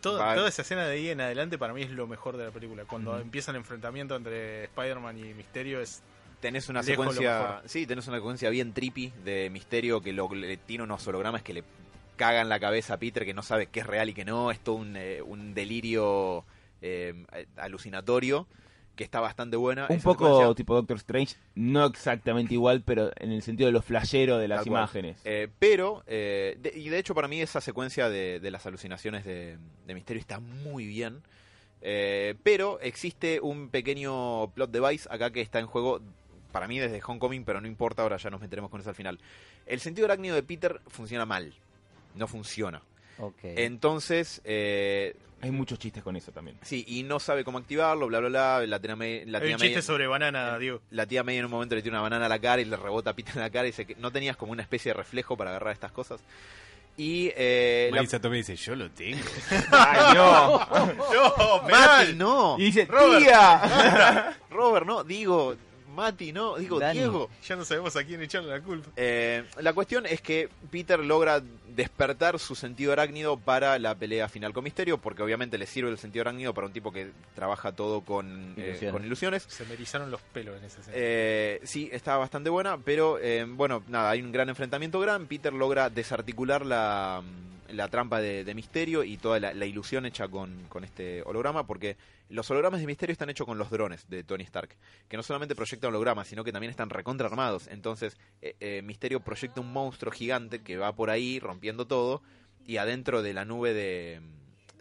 [0.00, 2.44] Todo- va- toda esa escena de ahí en adelante para mí es lo mejor de
[2.44, 2.84] la película.
[2.84, 6.02] Cuando empieza el enfrentamiento entre Spider-Man y Misterio es...
[6.40, 7.62] tenés una secuencia.
[7.64, 11.54] Sí, tenés una secuencia bien trippy de Misterio que lo, le tiene unos hologramas que
[11.54, 11.64] le
[12.16, 14.50] cagan la cabeza a Peter que no sabe qué es real y qué no.
[14.50, 16.44] Es todo un, eh, un delirio
[16.82, 17.24] eh,
[17.56, 18.46] alucinatorio
[18.96, 19.86] que está bastante buena.
[19.88, 23.82] Un poco secuencia, tipo Doctor Strange, no exactamente igual, pero en el sentido de lo
[23.82, 25.18] flashero de las Tal imágenes.
[25.24, 29.24] eh, pero, eh, de- y de hecho para mí esa secuencia de, de las alucinaciones
[29.24, 31.22] de, de Misterio está muy bien.
[31.82, 36.00] Eh, pero existe un pequeño plot device acá que está en juego
[36.50, 39.20] para mí desde Homecoming, pero no importa, ahora ya nos meteremos con eso al final.
[39.66, 41.52] El sentido arácnido de Peter funciona mal.
[42.14, 42.80] No funciona.
[43.42, 46.56] Entonces, eh, Hay muchos chistes con eso también.
[46.62, 48.66] sí, y no sabe cómo activarlo, bla, bla, bla.
[48.66, 50.80] La tía May, la Hay tía un chiste May- sobre banana, Diego.
[50.90, 52.76] la tía May en un momento le tira una banana a la cara y le
[52.76, 54.94] rebota a Peter en la cara y dice que no tenías como una especie de
[54.98, 56.20] reflejo para agarrar estas cosas.
[56.98, 59.18] Y eh, la- Marisa Tomei dice, yo lo tengo.
[59.70, 60.58] ¡Ay, no!
[60.58, 62.56] ¡No, Mati, no.
[62.58, 63.22] Y dice, Robert.
[63.22, 64.36] ¡tía!
[64.50, 65.04] Robert, no.
[65.04, 65.54] Digo,
[65.94, 66.56] Mati, no.
[66.56, 66.98] Digo, Dani.
[67.00, 67.28] Diego.
[67.46, 68.88] Ya no sabemos a quién echarle la culpa.
[68.96, 71.42] Eh, la cuestión es que Peter logra
[71.76, 75.98] despertar su sentido arácnido para la pelea final con Misterio, porque obviamente le sirve el
[75.98, 78.92] sentido arácnido para un tipo que trabaja todo con eh, Ilusiones.
[78.92, 79.42] con ilusiones.
[79.48, 80.96] Se me erizaron los pelos en esa escena.
[80.98, 85.26] Eh, sí, está bastante buena, pero eh, bueno, nada, hay un gran enfrentamiento gran.
[85.26, 87.22] Peter logra desarticular la,
[87.70, 91.96] la trampa de, Misterio y toda la, ilusión hecha con, con este holograma, porque
[92.28, 94.76] los hologramas de Misterio están hechos con los drones de Tony Stark,
[95.08, 97.68] que no solamente proyectan hologramas, sino que también están recontra armados.
[97.68, 102.22] Entonces, eh, eh, Misterio proyecta un monstruo gigante que va por ahí rompiendo todo,
[102.66, 104.20] y adentro de la nube de,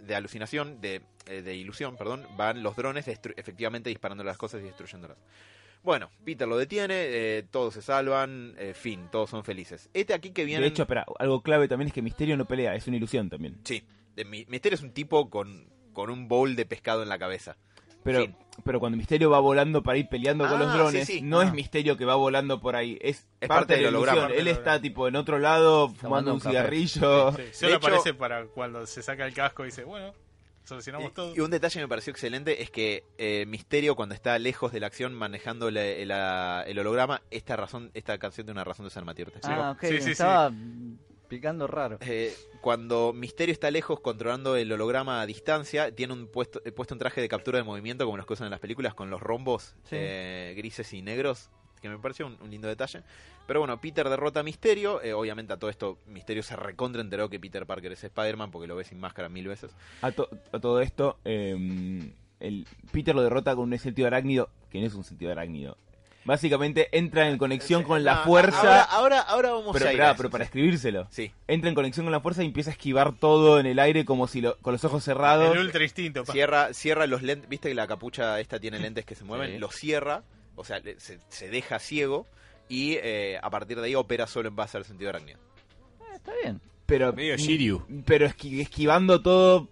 [0.02, 4.66] de alucinación, de, eh, de ilusión, perdón, van los drones efectivamente disparando las cosas y
[4.66, 5.18] destruyéndolas.
[5.86, 9.90] Bueno, Peter lo detiene, eh, todos se salvan, eh, fin, todos son felices.
[9.94, 10.62] Este aquí que viene...
[10.64, 13.60] De hecho, espera, algo clave también es que Misterio no pelea, es una ilusión también.
[13.64, 13.84] Sí,
[14.16, 17.56] de, Mi- Misterio es un tipo con, con un bowl de pescado en la cabeza.
[18.04, 18.36] Pero, Fin.
[18.64, 21.22] pero cuando Misterio va volando para ir peleando con Ah, los drones, sí, sí.
[21.22, 21.46] no Ah.
[21.46, 24.32] es Misterio que va volando por ahí, es, Es parte, parte de la ilusión.
[24.36, 26.50] Él está tipo en otro lado fumando un un café.
[26.52, 27.32] cigarrillo.
[27.34, 30.14] Sí, solo hecho- aparece para cuando se saca el casco y dice, bueno,
[30.66, 31.34] solucionamos todo.
[31.36, 34.80] Y, un detalle que me pareció excelente es que eh, Misterio cuando está lejos de
[34.80, 38.90] la acción manejando la- la- el holograma, esta razón, esta canción tiene una razón de
[38.90, 39.32] ser Matías.
[39.32, 39.62] ¿te explico?
[39.62, 40.52] Ah, ok, Sí, sí, estaba
[41.28, 41.98] picando raro.
[42.02, 46.94] Eh, cuando Misterio está lejos controlando el holograma a distancia, tiene un puesto, eh, puesto
[46.96, 49.22] un traje de captura de movimiento como los que usan en las películas con los
[49.22, 49.96] rombos Sí.
[49.98, 51.50] eh, grises y negros,
[51.92, 53.02] que me pareció un, un lindo detalle.
[53.48, 57.30] Pero bueno, Peter derrota a Misterio, eh, obviamente a todo esto Misterio se recontra enteró
[57.30, 59.72] que Peter Parker es Spider-Man porque lo ve sin máscara mil veces.
[60.02, 64.80] A, to- a todo esto, eh, el Peter lo derrota con un sentido arácnido, que
[64.82, 65.78] no es un sentido arácnido.
[66.26, 68.58] Básicamente entra en conexión con la No, fuerza.
[68.60, 71.08] Ahora, ahora, ahora vamos pero, a ir esperá, a eso, pero para escribírselo.
[71.12, 74.06] Sí, Entra en conexión con la fuerza y empieza a esquivar todo en el aire
[74.06, 75.54] como si lo- con los ojos cerrados.
[75.56, 76.24] El ultra instinto.
[76.26, 76.34] pa.
[76.34, 79.58] cierra, cierra los lentes, viste que la capucha esta tiene lentes que se mueven, Sí.
[79.60, 80.24] los cierra,
[80.56, 82.26] o sea, le- se, se deja ciego
[82.70, 85.40] y eh, a partir de ahí opera solo en base al sentido arácnido.
[86.02, 86.62] Eh, está bien.
[86.86, 87.86] Pero, Medio Shiryu.
[88.06, 89.68] pero esqui- esquivando todo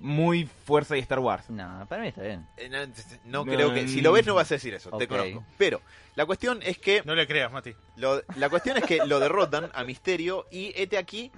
[0.00, 1.48] muy fuerza y Star Wars.
[1.48, 2.46] No, para mí está bien.
[2.56, 5.06] Eh, No, no No, creo que, si lo ves no vas a decir eso, te
[5.08, 5.44] conozco.
[5.58, 5.80] Pero
[6.16, 7.72] la cuestión es que, No le creas, Mati.
[7.96, 11.30] lo- la cuestión es que lo derrotan a Misterio y este aquí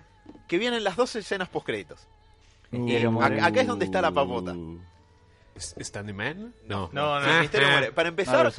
[0.48, 2.08] que vienen las dos escenas post créditos.
[2.70, 3.40] Misterio Ac- muere.
[3.40, 4.54] acá es donde está la papota.
[5.54, 6.54] ¿Es- ¿Standing Man?
[6.66, 6.90] No.
[6.92, 7.26] No, no.
[7.26, 7.72] Ah, Misterio ah.
[7.72, 7.92] muere.
[7.92, 8.52] Para empezar.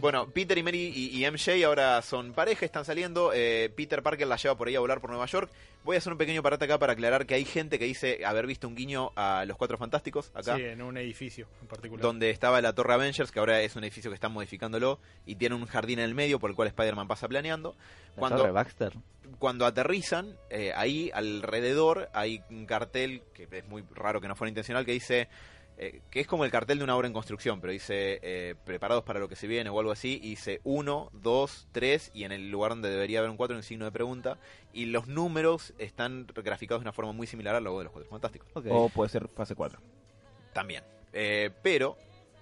[0.00, 3.32] Bueno, Peter y Mary y, y MJ ahora son pareja, están saliendo.
[3.34, 5.50] eh, Peter Parker la lleva por ahí a volar por Nueva York.
[5.84, 8.46] Voy a hacer un pequeño parate acá para aclarar que hay gente que dice haber
[8.46, 10.56] visto un guiño a los Cuatro Fantásticos acá.
[10.56, 12.02] Sí, en un edificio en particular.
[12.02, 15.54] Donde estaba la Torre Avengers, que ahora es un edificio que están modificándolo y tiene
[15.54, 17.76] un jardín en el medio por el cual Spider-Man pasa planeando.
[18.14, 18.92] La Cuando, torre Baxter.
[19.38, 24.48] cuando aterrizan, eh, ahí alrededor hay un cartel, que es muy raro que no fuera
[24.48, 25.28] intencional, que dice,
[25.78, 29.04] eh, que es como el cartel de una obra en construcción, pero dice, eh, preparados
[29.04, 32.32] para lo que se viene o algo así, y dice 1, 2, 3, y en
[32.32, 34.38] el lugar donde debería haber un 4, un signo de pregunta,
[34.72, 38.10] y los números están graficados de una forma muy similar al logo de los Cuatro
[38.10, 38.48] Fantásticos.
[38.70, 39.78] O puede ser fase 4.
[40.54, 40.82] También.
[41.12, 41.98] Eh, pero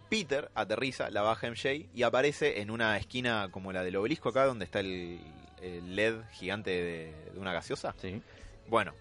[0.08, 4.44] Peter aterriza, la baja MJ y aparece en una esquina como la del obelisco acá,
[4.44, 5.18] donde está el,
[5.60, 7.96] el LED gigante de, de una gaseosa.
[8.00, 8.22] Sí.
[8.68, 8.92] Bueno,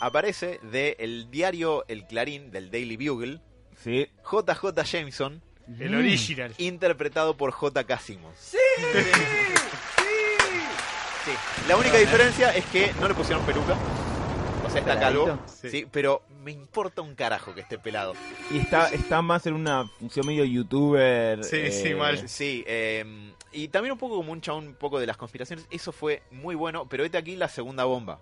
[0.00, 3.40] aparece de el diario El Clarín, del Daily Bugle,
[3.84, 4.08] Sí.
[4.24, 5.42] JJ Jameson,
[5.78, 6.54] El original.
[6.56, 7.98] interpretado por J.K.
[7.98, 8.38] Simmons.
[8.38, 8.58] ¡Sí!
[11.24, 11.30] Sí.
[11.68, 13.76] La única diferencia es que no le pusieron peluca.
[14.66, 15.38] O sea, está calvo.
[15.46, 15.68] Sí.
[15.70, 15.86] Sí.
[15.90, 18.14] pero me importa un carajo que esté pelado.
[18.50, 21.44] Y está, está más en una función medio youtuber.
[21.44, 22.26] Sí, sí, mal.
[22.28, 25.66] Sí, eh, y también un poco como un chabón un poco de las conspiraciones.
[25.70, 28.18] Eso fue muy bueno, pero este aquí la segunda bomba.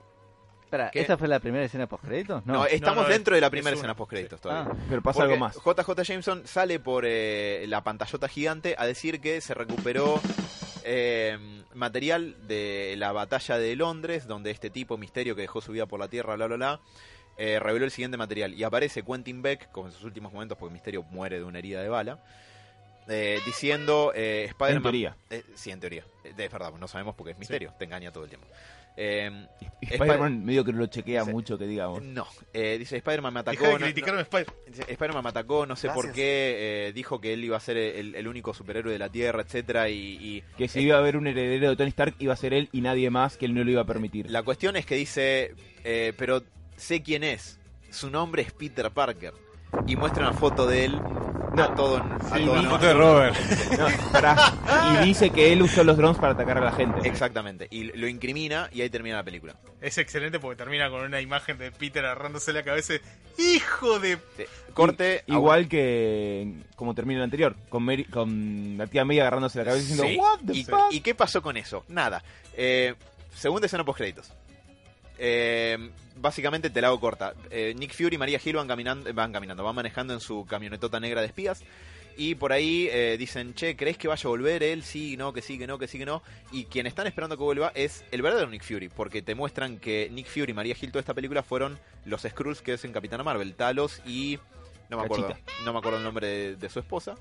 [0.72, 1.00] Espera, ¿Qué?
[1.02, 2.46] ¿esa fue la primera escena post créditos?
[2.46, 2.64] No, No.
[2.66, 4.72] estamos no, dentro de la es primera una, escena post créditos todavía.
[4.72, 5.56] Ah, Pero pasa Porque algo más.
[5.56, 10.18] JJ Jameson sale por eh, la pantallota gigante a decir que se recuperó
[10.84, 11.38] eh,
[11.74, 16.00] material de la batalla de Londres, donde este tipo, Misterio, que dejó su vida por
[16.00, 16.80] la Tierra, bla, bla, bla,
[17.36, 18.54] eh, reveló el siguiente material.
[18.54, 21.82] Y aparece Quentin Beck, como en sus últimos momentos, porque Misterio muere de una herida
[21.82, 22.18] de bala,
[23.08, 24.82] eh, diciendo eh, en Spider-Man...
[24.82, 25.16] teoría.
[25.28, 26.04] Eh, sí, en teoría.
[26.24, 28.46] Eh, Es verdad, no sabemos porque es Misterio, te engaña todo el tiempo.
[28.96, 29.46] Eh,
[29.80, 32.02] Spider-Man medio que no lo chequea mucho, que digamos.
[32.02, 33.64] no, eh, dice Spider-Man me atacó.
[33.64, 34.46] De no- criticarme, Spider.
[34.66, 37.76] Dice, Spider-Man me atacó, no sé por qué, eh, dijo que él iba a ser
[37.78, 41.16] el, el único superhéroe de la Tierra, etcétera, y, y Que si iba a haber
[41.16, 43.64] un heredero de Tony Stark, iba a ser él y nadie más, que él no
[43.64, 44.30] lo iba a permitir.
[44.30, 46.42] la cuestión es que dice, eh, pero
[46.76, 47.58] sé quién es,
[47.90, 49.32] su nombre es Peter Parker,
[49.86, 51.00] y muestra una foto de él
[51.54, 51.62] No.
[51.64, 53.36] a todo, a Sí, todo vi- no- de Robert.
[53.78, 53.86] No.
[55.02, 57.06] Y dice que él usó los drones para atacar a la gente.
[57.08, 59.54] Exactamente, y lo incrimina y ahí termina la película.
[59.80, 62.94] Es excelente porque termina con una imagen de Peter agarrándose la cabeza.
[63.38, 64.18] ¡Hijo de.!
[64.36, 64.44] Sí.
[64.74, 69.58] Corte, I- Igual que como termina el anterior, con, Mary- con la tía May agarrándose
[69.58, 70.16] la cabeza diciendo, Sí.
[70.16, 70.78] What the ¿Y, fuck?
[70.92, 71.84] y qué pasó con eso?
[71.88, 72.22] Nada.
[72.54, 72.94] Eh,
[73.34, 74.32] segunda escena post créditos.
[76.16, 77.34] Básicamente te la hago corta.
[77.50, 80.98] Eh, Nick Fury y María Hill van caminando, van caminando, van manejando en su camionetota
[81.00, 81.62] negra de espías
[82.16, 84.82] Y por ahí eh, dicen, che, ¿crees que vaya a volver él?
[84.82, 86.22] Sí, no, que sí, que no, que sí, que no.
[86.50, 90.08] Y quien están esperando que vuelva es el verdadero Nick Fury, porque te muestran que
[90.10, 93.22] Nick Fury y María Gil toda esta película fueron los Skrulls que es en Capitana
[93.22, 94.38] Marvel, Talos y...
[94.90, 97.14] No me acuerdo, no me acuerdo el nombre de, de su esposa.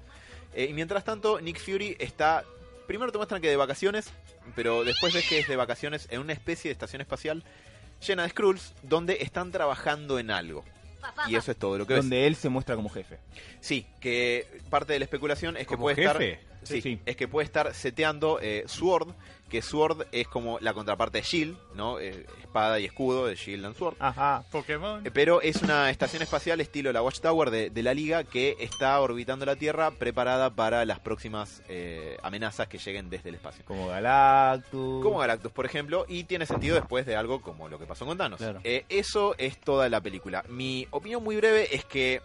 [0.53, 2.43] Eh, y mientras tanto, Nick Fury está...
[2.85, 4.11] Primero te muestran que de vacaciones,
[4.53, 7.45] pero después ves que es de vacaciones en una especie de estación espacial
[8.05, 10.63] llena de Skrulls donde están trabajando en algo.
[11.27, 12.03] Y eso es todo lo que ves.
[12.03, 13.17] Donde él se muestra como jefe.
[13.59, 16.31] Sí, que parte de la especulación es que ¿Como puede jefe?
[16.33, 16.51] estar.
[16.63, 16.99] Sí, Sí.
[17.07, 19.09] es que puede estar seteando eh, Sword,
[19.51, 21.99] que Sword es como la contraparte de Shield, ¿no?
[21.99, 23.95] Eh, espada y escudo de Shield and Sword.
[23.99, 24.45] Ajá.
[24.49, 25.05] Pokémon.
[25.05, 28.99] Eh, Pero es una estación espacial estilo la Watchtower de, de la Liga que está
[29.01, 33.65] orbitando la Tierra preparada para las próximas eh, amenazas que lleguen desde el espacio.
[33.65, 35.03] Como Galactus.
[35.03, 38.17] Como Galactus, por ejemplo, y tiene sentido después de algo como lo que pasó con
[38.17, 38.37] Thanos.
[38.37, 38.61] Claro.
[38.63, 40.45] Eh, eso es toda la película.
[40.47, 42.21] Mi opinión muy breve es que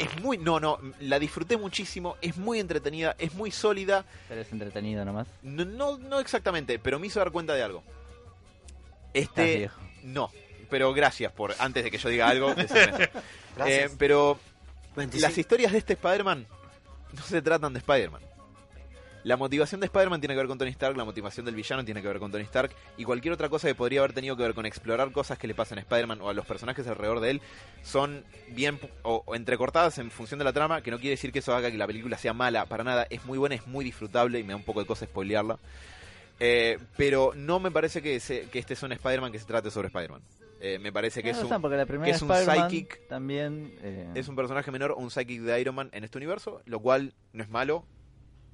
[0.00, 0.38] es muy...
[0.38, 4.04] No, no, la disfruté muchísimo, es muy entretenida, es muy sólida.
[4.28, 5.26] Pero es entretenido nomás.
[5.42, 7.82] No, no, no exactamente, pero me hizo dar cuenta de algo.
[9.12, 9.56] Estás Este...
[9.58, 9.80] viejo.
[10.02, 10.30] No,
[10.70, 11.54] pero gracias por...
[11.58, 13.18] Antes de que yo diga algo, decirme eso.
[13.56, 13.92] Gracias.
[13.92, 14.38] Eh, pero
[14.96, 15.28] 25.
[15.28, 16.46] las historias de este Spider-Man
[17.12, 18.22] no se tratan de Spider-Man.
[19.24, 22.02] La motivación de Spider-Man tiene que ver con Tony Stark, la motivación del villano tiene
[22.02, 24.54] que ver con Tony Stark y cualquier otra cosa que podría haber tenido que ver
[24.54, 27.40] con explorar cosas que le pasan a Spider-Man o a los personajes alrededor de él
[27.82, 31.38] son bien o, o entrecortadas en función de la trama, que no quiere decir que
[31.38, 34.38] eso haga que la película sea mala, para nada, es muy buena, es muy disfrutable
[34.38, 35.58] y me da un poco de cosa spoilearla.
[36.40, 39.70] Eh, pero no me parece que, se- que este es un Spider-Man que se trate
[39.70, 40.20] sobre Spider-Man.
[40.60, 41.48] Eh, me parece que es un,
[41.86, 42.28] primera es un
[42.68, 43.08] psychic.
[43.08, 46.60] también eh, es un personaje menor o un psychic de Iron Man en este universo,
[46.64, 47.84] lo cual no es malo,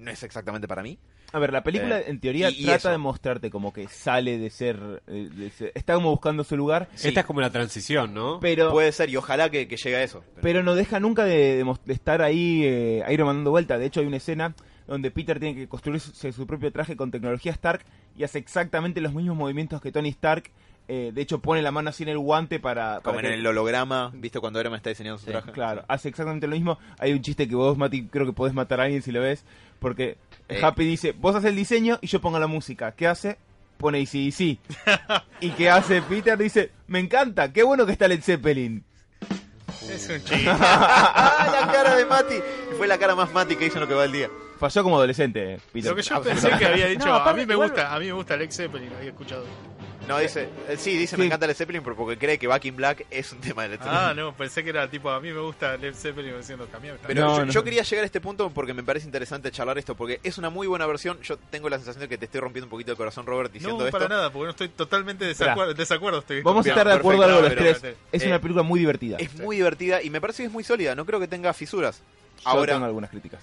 [0.01, 0.97] no es exactamente para mí.
[1.33, 2.89] A ver, la película Eh, en teoría y- y trata eso.
[2.89, 6.89] de mostrarte como que sale de ser, eh, de ser- Está como buscando su lugar,
[6.95, 7.07] Sí.
[7.07, 8.39] Esta es como la transición, ¿no?
[8.41, 8.71] pero...
[8.71, 10.23] Puede ser y ojalá que, que llegue a eso.
[10.41, 13.77] Pero no deja nunca de, estar ahí eh, Iron Man dando vuelta.
[13.77, 14.53] De hecho, hay una escena
[14.87, 17.81] donde Peter tiene que construir su, propio traje con tecnología Stark
[18.17, 20.51] y hace exactamente los mismos movimientos que Tony Stark.
[20.87, 22.99] Eh, de hecho, pone la mano así en el guante para...
[23.01, 25.51] Como en el holograma, ¿viste cuando Iron Man está diseñando su Sí, traje?
[25.53, 26.77] Claro, hace exactamente lo mismo.
[26.99, 29.45] Hay un chiste que vos, Mati, creo que podés matar a alguien si lo ves.
[29.81, 30.17] Porque
[30.47, 30.59] Eh.
[30.63, 32.91] Happy dice, vos haces el diseño y yo pongo la música.
[32.91, 33.37] ¿Qué hace?
[33.77, 34.59] Pone sí sí.
[35.41, 36.37] ¿Y qué hace Peter?
[36.37, 38.83] Dice, me encanta, qué bueno que está Led Zeppelin.
[39.89, 40.45] Es un chiste.
[40.47, 42.35] ¡Ah, la cara de Mati!
[42.77, 44.29] Fue la cara más Mati que hizo en lo que va el día.
[44.59, 45.89] Falló como adolescente, Peter.
[45.89, 46.49] Lo que yo Absolutamente.
[46.49, 48.93] pensé que había dicho, No, a mí me gusta, a mí me gusta Alex Zeppelin,
[48.95, 49.45] había escuchado.
[50.07, 52.75] No, dice, eh, sí, dice, me encanta Led Zeppelin pero porque cree que Back in
[52.75, 53.97] Black es un tema de Led Zeppelin.
[53.97, 56.97] Ah, no, pensé que era tipo, a mí me gusta Led Zeppelin diciendo cambiar.
[57.05, 57.51] Pero No, yo, no.
[57.51, 60.49] yo quería llegar a este punto porque me parece interesante charlar esto, porque es una
[60.49, 61.21] muy buena versión.
[61.21, 63.77] Yo tengo la sensación de que te estoy rompiendo un poquito el corazón, Robert, diciendo
[63.79, 63.97] no, esto.
[63.97, 65.73] para nada, porque no estoy totalmente desacuerdo.
[65.73, 67.95] desacuerdo estoy Vamos a estar de acuerdo perfecto, algo los tres.
[68.11, 69.17] Es eh, una película muy divertida.
[69.17, 70.95] Es muy divertida y me parece que es muy sólida.
[70.95, 72.01] No creo que tenga fisuras.
[72.43, 73.39] Yo Ahora, tengo algunas críticas.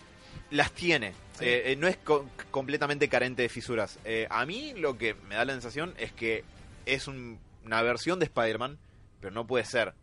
[0.50, 1.08] Las tiene.
[1.40, 3.98] Eh, eh, no es co- completamente carente de fisuras.
[4.04, 6.42] Eh, a mí lo que me da la sensación es que
[6.86, 8.78] es un- una versión de Spider-Man,
[9.20, 9.94] pero no puede ser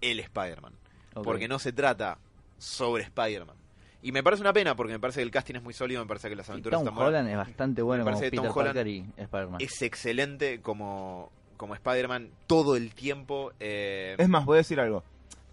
[0.00, 0.72] el Spider-Man.
[1.14, 1.24] ok.
[1.24, 2.18] Porque no se trata
[2.58, 3.56] sobre Spider-Man.
[4.02, 6.06] Y me parece una pena porque me parece que el casting es muy sólido, me
[6.06, 7.08] parece que las Sí, aventuras Tom están buenas.
[7.08, 9.60] Holland es bastante bueno Me como parece que Peter Tom Holland Parker y Spider-Man.
[9.60, 13.52] Es excelente como, como Spider-Man todo el tiempo.
[13.58, 15.02] eh, Es más, voy a decir algo.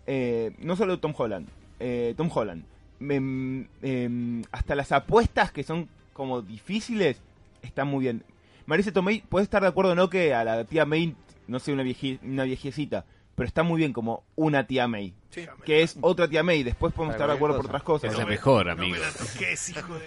[0.05, 1.47] Eh, no solo Tom Holland.
[1.79, 2.63] eh, Tom Holland.
[2.99, 7.17] Em, em, hasta las apuestas que son como difíciles
[7.61, 8.23] están muy bien.
[8.65, 11.13] Marisa Tomei, puede estar de acuerdo o no que a la tía May
[11.47, 13.05] no sea una, vieji- una viejecita,
[13.35, 15.13] pero está muy bien como una tía May.
[15.35, 15.47] Sí.
[15.65, 16.63] Que es otra tía May.
[16.63, 18.11] Después podemos estar de acuerdo por otras cosas.
[18.11, 18.97] Es la mejor, amigo.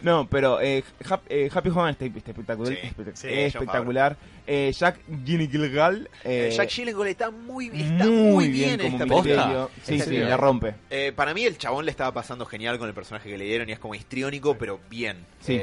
[0.03, 2.73] No, pero eh, Hap- eh, Happy Hogan está, está espectacular.
[2.75, 4.17] Sí, espe- sí, es John espectacular.
[4.51, 9.69] Eh, Jack Gyllenhaal Eh, eh, Jack Gyllenhaal está muy, está muy, bien, en como esta.
[9.85, 10.75] Sí, sí, la rompe.
[10.91, 13.69] Eh, para mí el chabón le estaba pasando genial con el personaje que le dieron
[13.69, 15.19] y es como histriónico, pero bien.
[15.41, 15.61] Sí.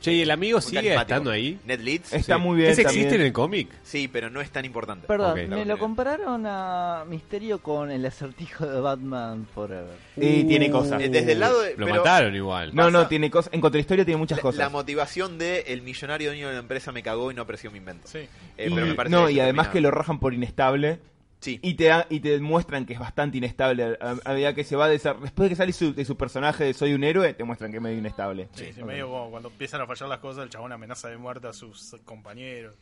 [0.00, 1.02] Che, ¿y el amigo sigue carismático.
[1.02, 1.58] estando ahí?
[1.66, 2.40] Ned Leeds, Está Sí.
[2.40, 3.68] muy bien ¿Ese existe en el cómic?
[3.82, 5.06] sí, pero no es tan importante.
[5.06, 5.48] Perdón, Ok.
[5.48, 9.94] me lo compararon a Misterio con el acertijo de Batman Forever.
[10.16, 11.02] Y tiene cosas.
[11.02, 11.72] Eh, desde el lado de...
[11.76, 12.70] Lo pero mataron igual.
[12.74, 13.52] No, pasa- no, tiene cosas.
[13.52, 14.58] En contrahistoria tiene muchas la, cosas.
[14.58, 17.76] la motivación de el millonario dueño de la empresa me cagó y no apreció mi
[17.78, 18.08] invento.
[18.08, 18.20] Sí.
[18.56, 20.98] Eh, y, pero me parece no, y además que lo rajan por inestable.
[21.40, 23.96] Sí, Y te, da- y te muestran que es bastante inestable.
[24.00, 26.64] A, a medida que se va desa- Después de que sale su- de su personaje
[26.64, 28.48] de Soy un héroe, te muestran que es medio inestable.
[28.54, 31.48] Sí, sí, medio como cuando empiezan a fallar las cosas, el chabón amenaza de muerte
[31.48, 32.74] a sus compañeros.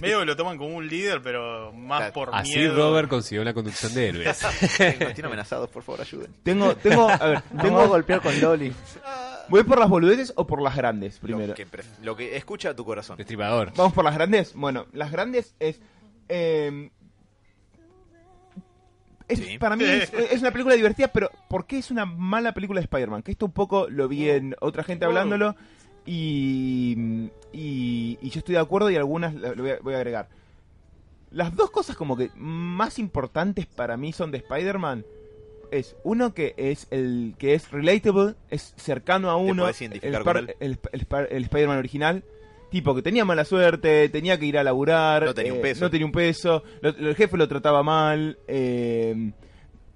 [0.00, 2.12] Medio que lo toman como un líder, pero más Claro.
[2.12, 2.76] por Así miedo.
[2.76, 4.38] Robert consiguió la conducción de héroes.
[4.76, 6.32] tiene amenazados, por favor, ayuden.
[6.44, 8.72] tengo, tengo, a ver, Tengo a golpear con Loli.
[9.48, 11.48] ¿voy por las boludeces o por las grandes primero?
[11.48, 13.16] Lo que, pref- lo que escucha tu corazón.
[13.16, 13.72] Destripador.
[13.76, 14.54] Vamos por las grandes.
[14.54, 15.80] Bueno, las grandes es.
[16.28, 16.90] eh,
[19.28, 19.58] es, Sí.
[19.58, 22.84] para mí es, es una película divertida, pero ¿por qué es una mala película de
[22.84, 23.22] Spider-Man?
[23.22, 25.08] Que esto un poco lo vi en otra gente Oh.
[25.08, 25.54] hablándolo
[26.06, 30.28] y, y, y yo estoy de acuerdo y algunas lo voy a, voy a agregar.
[31.30, 35.04] Las dos cosas como que más importantes para mí son de Spider-Man
[35.70, 40.78] es uno que es el que es relatable, es cercano a uno, el, el,
[41.30, 42.24] el Spider-Man original,
[42.70, 45.84] tipo que tenía mala suerte, tenía que ir a laburar, No tenía un eh, peso.
[45.84, 49.32] no tenía un peso, lo- el jefe lo trataba mal, eh,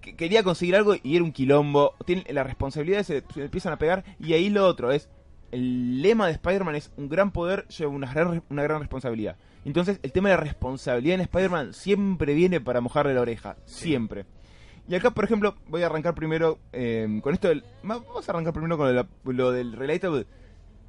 [0.01, 3.79] que- quería conseguir algo y era un quilombo, tiene, las responsabilidades se, se empiezan a
[3.79, 5.09] pegar y ahí lo otro es
[5.51, 9.37] el lema de Spider-Man es un gran poder lleva una gran, una gran responsabilidad.
[9.67, 13.57] Entonces, el tema de la responsabilidad en Spider-Man siempre viene para mojarle la oreja.
[13.67, 14.25] Siempre.
[14.89, 17.63] Y acá, por ejemplo, voy a arrancar primero eh, con esto del...
[17.85, 20.27] Vamos a arrancar primero con lo, lo del Relatable.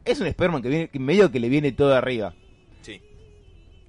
[0.06, 2.34] Es un Spider-Man que, viene, que medio que le viene todo arriba.
[2.82, 2.94] Sí.
[2.94, 3.02] Eh,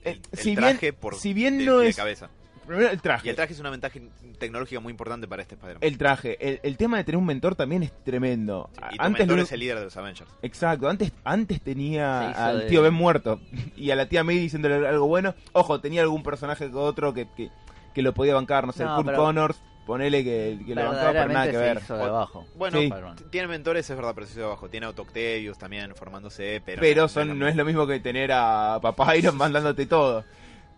[0.04, 2.30] El, el si traje bien- por si bien de no de es- cabeza.
[2.66, 3.26] Primero el traje.
[3.26, 3.98] Y el traje es una ventaja
[4.38, 5.82] tecnológica muy importante para este Spider-Man.
[5.82, 6.38] El traje.
[6.40, 8.70] El, el tema de tener un mentor también es tremendo.
[8.72, 10.30] Sí, y tu Antes mentor lo- es el líder de los Avengers.
[10.40, 13.38] Exacto, antes, antes tenía al de- tío Ben muerto
[13.76, 15.34] y a la tía May diciéndole algo bueno.
[15.52, 17.50] Ojo, tenía algún personaje que otro que, que,
[17.92, 21.12] que lo podía bancar, no sé, No, Kurt pero- Connors, ponele que, que lo bancaba,
[21.12, 21.78] pero nada que ver.
[21.82, 22.46] hizo de abajo.
[22.56, 22.90] Bueno, Sí.
[23.30, 24.68] Tiene mentores, es verdad, pero se hizo de abajo.
[24.68, 26.80] Tiene a Otto Octavius también formándose, pero...
[26.80, 30.24] Pero no, son, no no es lo mismo que tener a Papá Iron mandándote todo.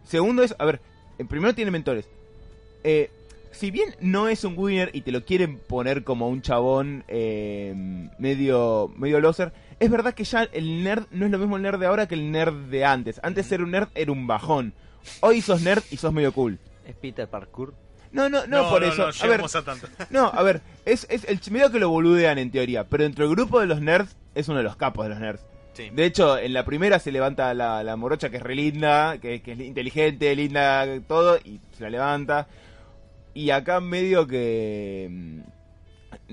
[0.05, 0.81] Segundo es, a ver,
[1.29, 2.09] primero tiene mentores.
[2.85, 3.11] Eh,
[3.51, 7.75] si bien no es un winner y te lo quieren poner como un chabón eh,
[8.19, 11.81] medio, medio loser, es verdad que ya el nerd no es lo mismo el nerd
[11.81, 13.19] de ahora que el nerd de antes.
[13.23, 14.75] Antes ser un nerd era un bajón.
[15.21, 16.59] Hoy sos nerd y sos medio cool.
[16.87, 17.75] Es Peter Parkour.
[18.13, 18.97] No, no, no, por eso.
[18.99, 19.89] No, a ver, lleguemos a tanto.
[20.11, 23.35] no, a ver, es, es el medio que lo boludean en teoría, pero dentro del
[23.37, 25.45] grupo de los nerds es uno de los capos de los nerds.
[25.75, 25.91] Sí.
[25.93, 29.43] De hecho, en la primera se levanta la, la morocha que es re linda, que,
[29.43, 32.47] que es inteligente, linda, todo, y se la levanta.
[33.35, 35.09] Y acá medio que...
[35.11, 35.41] mm,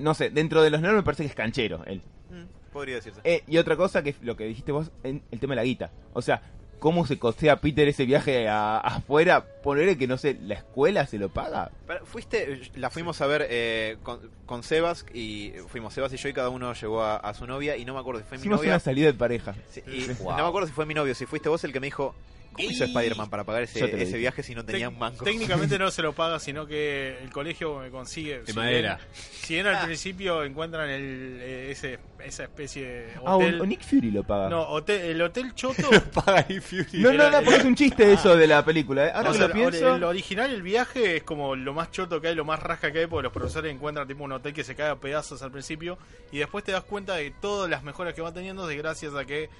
[0.02, 2.00] No sé, dentro de los nerds me parece que es canchero él.
[2.30, 3.20] Mm, podría decirse.
[3.24, 5.64] Eh, y otra cosa que es lo que dijiste vos, en el tema de la
[5.64, 5.90] guita.
[6.14, 6.40] O sea,
[6.84, 9.42] ¿cómo se costea Peter ese viaje a- afuera?
[9.62, 11.70] Ponerle que, no sé, la escuela se lo paga.
[11.86, 16.28] Pero fuiste, la fuimos a ver eh, con, con Sebas y fuimos Sebas y yo
[16.28, 18.46] y cada uno llevó a, a su novia y no me acuerdo si fue mi
[18.48, 18.68] novia.
[18.72, 19.54] una salida de pareja.
[19.70, 20.32] Sí, y Wow.
[20.36, 22.14] No me acuerdo si fue mi novio, si fuiste vos el que me dijo,
[22.54, 25.22] ¿cómo hizo Y- Spider-Man para pagar ese, lo ese viaje si no tenía un mango?
[25.24, 28.40] Técnicamente no se lo paga, sino que el colegio me consigue.
[28.40, 28.96] De si madera.
[28.96, 29.08] bien-
[29.44, 33.60] si bien al principio encuentran el, eh, ese, esa especie de Ah, hotel.
[33.60, 34.48] o, o Nick Fury lo paga.
[34.48, 35.88] no, hotel, el hotel Choto.
[36.14, 37.02] Paga y Fury.
[37.02, 39.06] No, no, no, porque es un chiste eso de la película.
[39.08, 39.12] ¿eh?
[39.14, 39.96] Ahora O que sea, lo pienso.
[39.96, 43.00] el original, el viaje, es como lo más choto que hay, lo más rasca que
[43.00, 45.98] hay, porque los profesores encuentran tipo un hotel que se cae a pedazos al principio,
[46.32, 49.24] y después te das cuenta de todas las mejoras que va teniendo, de gracias a
[49.24, 49.50] que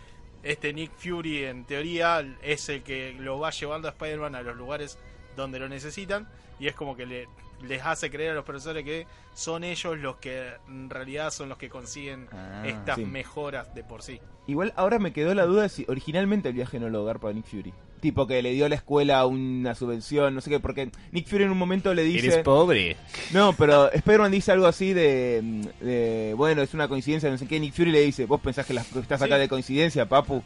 [0.44, 4.56] este Nick Fury, en teoría, es el que lo va llevando a Spider-Man a los
[4.56, 4.98] lugares
[5.36, 6.28] donde lo necesitan,
[6.60, 7.28] y es como que le,
[7.62, 11.58] les hace creer a los profesores que son ellos los que en realidad son los
[11.58, 13.04] que consiguen Ah, estas sí.
[13.04, 14.20] mejoras de por sí.
[14.46, 17.32] Igual ahora me quedó la duda de si originalmente el viaje no lo hogar para
[17.34, 17.72] Nick Fury.
[18.04, 21.44] Tipo que le dio a la escuela una subvención, no sé qué, porque Nick Fury
[21.44, 22.38] en un momento le Eres dice...
[22.44, 22.98] pobre.
[23.32, 25.40] No, pero Spider-Man dice algo así de,
[25.80, 27.58] de, Bueno, es una coincidencia, no sé qué.
[27.58, 29.40] Nick Fury le dice, vos pensás que, las- que estás acá Sí.
[29.40, 30.42] de coincidencia, papu.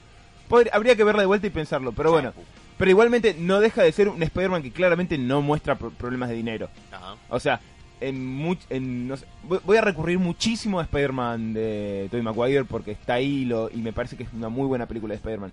[0.73, 2.33] Habría que verla de vuelta y pensarlo, pero bueno.
[2.79, 6.37] Pero igualmente no deja de ser un Spider-Man que claramente no muestra pro- problemas de
[6.37, 6.69] dinero.
[6.93, 7.17] Ajá.
[7.29, 7.61] O sea,
[8.01, 12.65] en, much- en no sé, voy, voy a recurrir muchísimo a Spider-Man de Tobey Maguire
[12.65, 15.17] porque está ahí y lo, y me parece que es una muy buena película de
[15.17, 15.51] Spider-Man.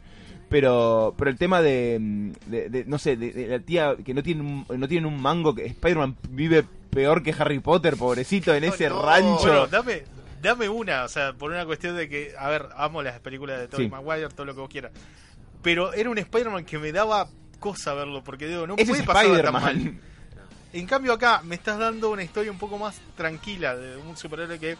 [0.55, 4.13] Pero pero el tema de, mm, de- de- no sé, de, de la tía que
[4.13, 8.55] no tiene un, no tiene un mango, que Spider-Man vive peor que Harry Potter, pobrecito,
[8.55, 9.01] en ese no.
[9.01, 9.39] rancho.
[9.41, 10.03] Bueno, dame,
[10.41, 13.67] dame una, o sea, por una cuestión de que, a ver, amo las películas de
[13.67, 13.91] Tobey Sí.
[13.91, 14.93] Maguire, todo lo que vos quieras.
[15.61, 17.27] Pero era un Spider-Man que me daba
[17.59, 19.93] cosa verlo, porque digo, no ese puede es pasar tan mal.
[20.71, 24.57] En cambio acá me estás dando una historia un poco más tranquila de un superhéroe
[24.57, 24.77] que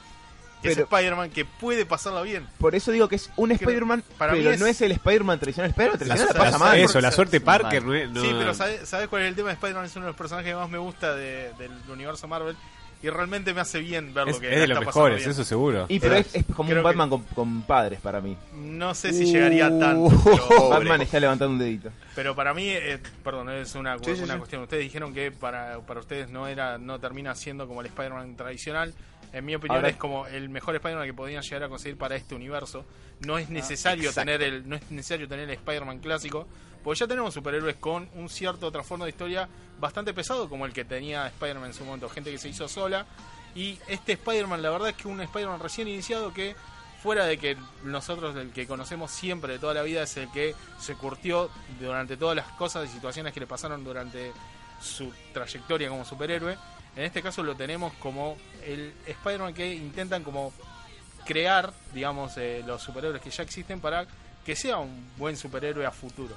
[0.63, 2.47] es Spider-Man que puede pasarla bien.
[2.57, 5.69] Por eso digo que es un Spider-Man, pero es- no es el Spider-Man tradicional.
[5.71, 6.77] Spider-Man tradicional la, la- pasa la- mal.
[6.79, 7.41] eso, la suerte.
[7.41, 8.09] Parker no es.
[8.09, 9.85] no- Sí, pero ¿sabes, sabes cuál es el tema de Spider-Man?
[9.85, 12.55] Es uno de los personajes que más me gusta de- del universo Marvel
[13.03, 15.29] y realmente me hace bien ver es, lo que es la de los mejores, bien.
[15.29, 15.85] eso seguro.
[15.89, 18.35] Y pero es, es como Creo un que- Batman con, con padres para mí.
[18.55, 20.05] No sé si llegaría tanto.
[20.05, 20.23] Uh.
[20.49, 21.89] pero- Batman está levantando un dedito.
[22.15, 24.37] Pero para mí, eh, perdón, es una, Sí, una sí.
[24.39, 24.63] cuestión.
[24.63, 28.93] Ustedes dijeron que para, para ustedes no era no termina siendo como el Spider-Man tradicional.
[29.33, 32.15] En mi opinión Ahora- es como el mejor Spider-Man que podían llegar a conseguir para
[32.15, 32.85] este universo.
[33.21, 34.31] No es necesario exacto.
[34.31, 36.47] tener el no es necesario tener el Spider-Man clásico,
[36.83, 39.47] porque ya tenemos superhéroes con un cierto trasfondo de historia
[39.79, 43.05] bastante pesado como el que tenía Spider-Man en su momento, gente que se hizo sola
[43.55, 46.55] y este Spider-Man la verdad es que un Spider-Man recién iniciado que
[47.01, 50.55] fuera de que nosotros el que conocemos siempre de toda la vida es el que
[50.79, 51.49] se curtió
[51.79, 54.31] durante todas las cosas y situaciones que le pasaron durante
[54.81, 56.57] su trayectoria como superhéroe
[56.95, 60.53] En este caso lo tenemos como el Spider-Man que intentan como
[61.25, 64.05] crear, digamos, eh, los superhéroes que ya existen para
[64.45, 66.35] que sea un buen superhéroe a futuro.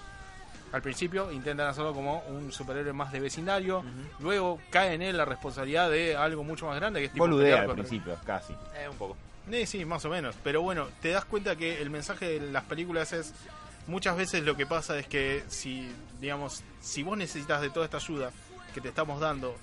[0.73, 3.83] Al principio intentan hacerlo como un superhéroe más de vecindario,
[4.21, 7.63] luego cae en él la responsabilidad de algo mucho más grande que es tipo Boludea
[7.63, 8.53] al principio, casi.
[8.77, 9.17] Eh, un poco.
[9.51, 10.35] Eh, sí, más o menos.
[10.43, 13.33] Pero bueno, te das cuenta que el mensaje de las películas es
[13.87, 15.91] muchas veces lo que pasa es que si,
[16.21, 18.31] digamos, si vos necesitas de toda esta ayuda
[18.75, 19.57] que te estamos dando,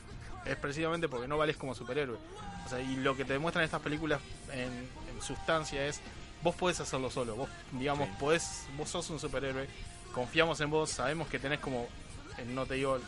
[0.45, 2.17] es precisamente porque no vales como superhéroe.
[2.65, 4.19] O sea, y lo que te demuestran estas películas
[4.51, 4.71] en,
[5.13, 5.99] en sustancia es
[6.41, 7.35] vos podés hacerlo solo.
[7.35, 8.15] Vos, digamos, Sí.
[8.19, 9.67] podés, vos sos un superhéroe,
[10.13, 11.87] confiamos en vos, sabemos que tenés como,
[12.47, 13.01] no te digo el,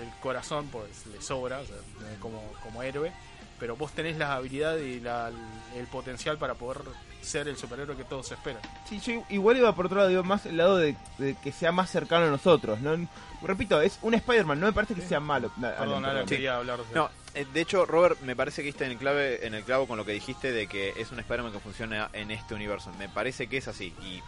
[0.00, 1.76] el corazón, pues le sobra, o sea,
[2.20, 3.12] como, como héroe,
[3.58, 5.30] pero vos tenés la habilidad y la-
[5.76, 6.82] el potencial para poder
[7.22, 8.60] ser el superhéroe que todos esperan.
[8.88, 11.72] Sí, yo igual iba por otro lado, digo, más el lado de, de que sea
[11.72, 12.80] más cercano a nosotros.
[12.80, 13.08] ¿no?
[13.42, 15.50] Repito, es un Spider-Man, no me parece que sea malo.
[15.56, 18.84] Na- Perdón, Alan, quería hablar de No, eh, de hecho, Robert, me parece que está
[18.84, 21.52] en el, clave, en el clavo con lo que dijiste de que es un Spider-Man
[21.52, 22.90] que funciona en este universo.
[22.98, 23.94] Me parece que es así.
[24.02, 24.22] Y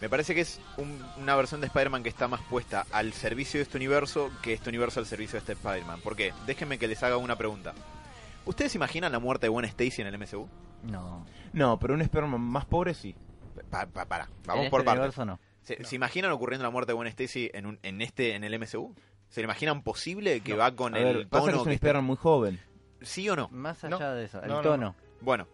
[0.00, 3.58] me parece que es un- una versión de Spider-Man que está más puesta al servicio
[3.58, 6.00] de este universo que este universo al servicio de este Spider-Man.
[6.00, 6.32] ¿Por qué?
[6.46, 7.74] Déjenme que les haga una pregunta.
[8.50, 10.48] ¿Ustedes imaginan la muerte de Gwen Stacy en el MCU?
[10.82, 11.24] No.
[11.52, 13.14] No, pero un Spider-Man más pobre sí.
[13.70, 14.98] Pa- pa- para, en vamos este por partes.
[15.00, 15.40] universo no.
[15.62, 18.58] ¿Se, se imaginan ocurriendo la muerte de Gwen Stacy en, un, en este en el
[18.58, 18.94] MCU?
[19.28, 21.68] ¿Se lo imaginan posible que va con A el ver, pasa que tono es un
[21.68, 22.60] que está- Spider-Man muy joven.
[23.02, 23.48] ¿Sí o no?
[23.50, 23.96] Más No.
[23.96, 24.94] allá de eso, el No, no, tono.
[25.20, 25.46] Bueno,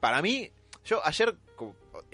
[0.00, 0.50] para mí,
[0.84, 1.34] yo ayer,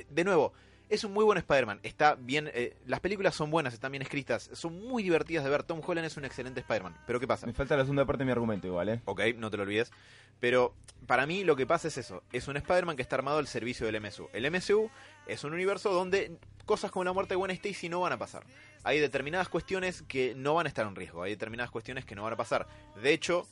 [0.09, 0.53] de nuevo,
[0.91, 1.81] es un muy buen Spider-Man.
[1.85, 5.63] Está bien, eh, las películas son buenas, están bien escritas, son muy divertidas de ver.
[5.63, 6.97] Tom Holland es un excelente Spider-Man.
[7.07, 7.47] Pero ¿qué pasa?
[7.47, 9.01] Me falta la segunda parte de mi argumento igual, ¿eh?
[9.05, 9.93] Ok, no te lo olvides.
[10.41, 10.75] Pero
[11.07, 12.25] para mí lo que pasa es eso.
[12.33, 14.29] Es un Spider-Man que está armado al servicio del MSU.
[14.33, 14.91] El MSU
[15.27, 16.37] es un universo donde
[16.67, 18.45] cosas como la muerte de Gwen Stacy no van a pasar.
[18.83, 21.23] Hay determinadas cuestiones que no van a estar en riesgo.
[21.23, 22.67] Hay determinadas cuestiones que no van a pasar.
[23.01, 23.47] De hecho,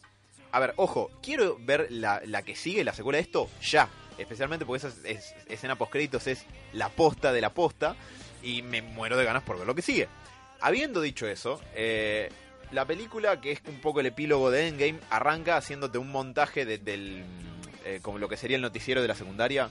[0.51, 3.89] a ver, ojo, quiero ver la, la que sigue, la secuela de esto, ya.
[4.19, 7.97] Especialmente porque esa es- es- escena post-créditos es la posta de la posta.
[8.43, 10.09] Y me muero de ganas por ver lo que sigue.
[10.61, 12.31] Habiendo dicho eso, eh,
[12.73, 16.79] la película, que es un poco el epílogo de Endgame, arranca haciéndote un montaje de-
[16.79, 17.25] del.
[17.85, 19.71] eh, como lo que sería el noticiero de la secundaria,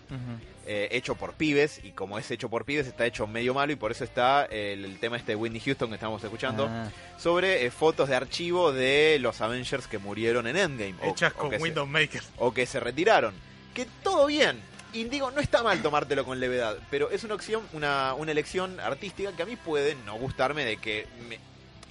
[0.65, 3.75] eh, hecho por pibes, y como es hecho por pibes, está hecho medio malo, y
[3.75, 6.89] por eso está el, el tema este de Whitney Houston que estamos escuchando, Ah,
[7.19, 10.95] sobre eh, fotos de archivo de los Avengers que murieron en Endgame.
[11.01, 12.23] o- Hechas o con Maker.
[12.37, 13.35] o que se retiraron.
[13.77, 14.59] Que todo bien.
[14.91, 18.79] Y digo, no está mal tomártelo con levedad, pero es una opción, una, una elección
[18.79, 21.37] artística que a mí puede no gustarme de que me-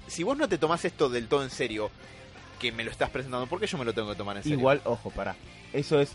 [0.08, 1.90] si vos no te tomás esto del todo en serio,
[2.58, 4.58] que me lo estás presentando, ¿por qué yo me lo tengo que tomar en serio?
[4.58, 5.36] Igual, ojo, pará.
[5.72, 6.10] Eso es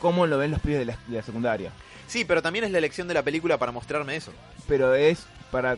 [0.00, 1.70] cómo lo ven los pibes de la, de la secundaria.
[2.08, 4.32] Sí, pero también es la elección de la película para mostrarme eso.
[4.66, 5.76] Pero es para...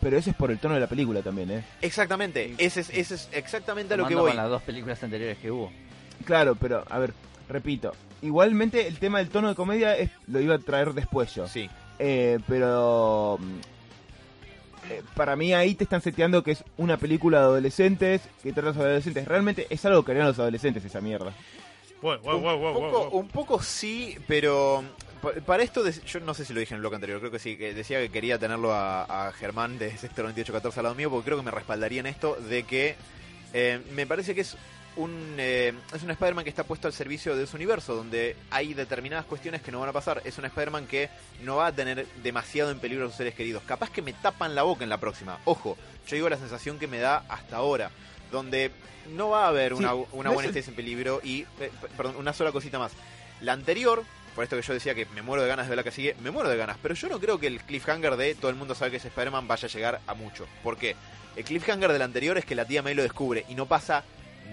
[0.00, 1.64] Pero eso es por el tono de la película también, ¿eh?
[1.82, 4.28] Exactamente, ese es, ese es exactamente a lo que voy.
[4.30, 5.72] con las dos películas anteriores que hubo.
[6.24, 7.12] Claro, pero, a ver,
[7.48, 7.92] repito.
[8.22, 11.46] Igualmente el tema del tono de comedia es, lo iba a traer después yo.
[11.48, 11.68] Sí,
[11.98, 17.44] Eh, pero mm, eh, para mí ahí te están seteando que es una película de
[17.44, 19.26] adolescentes que trata sobre adolescentes.
[19.28, 21.32] Realmente es algo que harían los adolescentes esa mierda.
[22.02, 23.20] Wow, wow, un, wow, poco, wow.
[23.20, 24.82] un poco sí, pero
[25.20, 27.30] pa- para esto, de- yo no sé si lo dije en el bloque anterior, creo
[27.30, 30.94] que sí, que decía que quería tenerlo a, a Germán de Sector 2814 al lado
[30.96, 32.94] mío, porque creo que me respaldaría en esto de que
[33.52, 34.56] eh, me parece que es
[35.02, 38.74] un, eh, es un Spider-Man que está puesto al servicio de su universo, donde hay
[38.74, 40.22] determinadas cuestiones que no van a pasar.
[40.24, 41.08] Es un Spider-Man que
[41.42, 43.62] no va a tener demasiado en peligro a sus seres queridos.
[43.66, 45.38] Capaz que me tapan la boca en la próxima.
[45.44, 45.76] Ojo,
[46.06, 47.90] yo digo la sensación que me da hasta ahora,
[48.30, 48.70] donde
[49.16, 51.20] no va a haber Sí, una, buena es el- Stacy en peligro.
[51.24, 52.92] Y, eh, perdón, una sola cosita más.
[53.40, 55.82] La anterior, por esto que yo decía que me muero de ganas de ver la
[55.82, 56.76] que sigue, me muero de ganas.
[56.82, 59.48] Pero yo no creo que el cliffhanger de todo el mundo sabe que es Spider-Man
[59.48, 60.46] vaya a llegar a mucho.
[60.62, 60.94] ¿Por qué?
[61.36, 64.04] El cliffhanger del anterior es que la tía May lo descubre y no pasa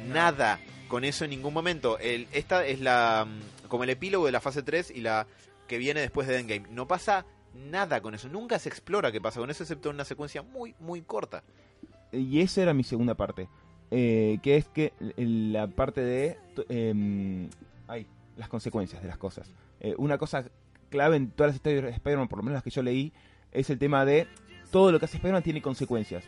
[0.07, 1.99] nada con eso en ningún momento.
[1.99, 5.27] El, esta es la mm, como el epílogo de la fase 3 y la
[5.67, 6.67] que viene después de Endgame.
[6.71, 8.29] No pasa nada con eso.
[8.29, 11.43] Nunca se explora qué pasa con eso, excepto en una secuencia muy, muy corta.
[12.11, 13.49] Y esa era mi segunda parte.
[13.91, 16.37] eh, que es que la parte de...
[17.87, 19.51] ay, las consecuencias de las cosas.
[19.79, 20.45] Eh, una cosa
[20.89, 23.11] clave en todas las historias de Spider-Man, por lo menos las que yo leí,
[23.51, 24.27] es el tema de
[24.71, 26.23] todo lo que hace Spider-Man tiene consecuencias.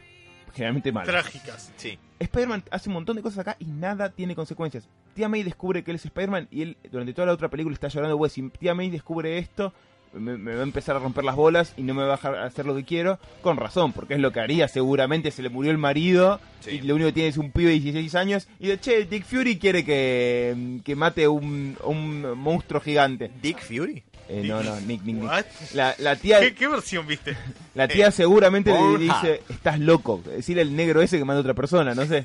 [0.53, 1.07] Generalmente malas.
[1.09, 1.71] Trágicas.
[1.77, 1.97] Sí.
[2.19, 4.87] Spider-Man hace un montón de cosas acá y nada tiene consecuencias.
[5.13, 7.87] Tía May descubre que él es Spider-Man y él durante toda la otra película está
[7.87, 9.73] llorando, güey, si Tía May descubre esto,
[10.13, 12.35] me, me va a empezar a romper las bolas y no me va a dejar
[12.39, 13.19] hacer lo que quiero.
[13.41, 16.71] Con razón, porque es lo que haría seguramente, se le murió el marido Sí.
[16.71, 19.23] y lo único que tiene es un pibe de 16 años y de, che, Dick
[19.23, 23.31] Fury quiere que, que mate un, un monstruo gigante.
[23.41, 24.03] Dick Fury.
[24.31, 25.29] Eh, no, no, Nick, Nick, Nick.
[25.73, 26.39] La, la tía...
[26.39, 27.35] ¿Qué, qué versión viste?
[27.73, 30.21] La tía seguramente le dice, estás loco.
[30.23, 32.23] Decirle al negro ese que manda a otra persona, no sé.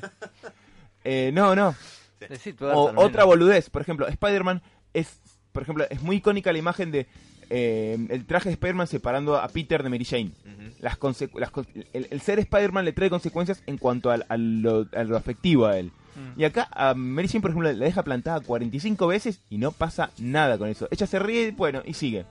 [1.03, 1.75] Eh, no, no.
[2.75, 4.61] O otra boludez, por ejemplo, Spider-Man
[4.93, 5.17] es,
[5.51, 7.07] por ejemplo, es muy icónica la imagen de
[7.49, 10.31] eh, el traje de Spider-Man separando a Peter de Mary Jane.
[10.79, 14.37] Las conse- las con- el, el ser Spider-Man le trae consecuencias en cuanto al- a,
[14.37, 15.91] lo, a lo afectivo a él.
[16.15, 16.39] Mm.
[16.39, 20.11] Y acá a Mary Jane, por ejemplo, la deja plantada 45 veces y no pasa
[20.17, 20.87] nada con eso.
[20.91, 22.25] Ella se ríe, bueno, y sigue.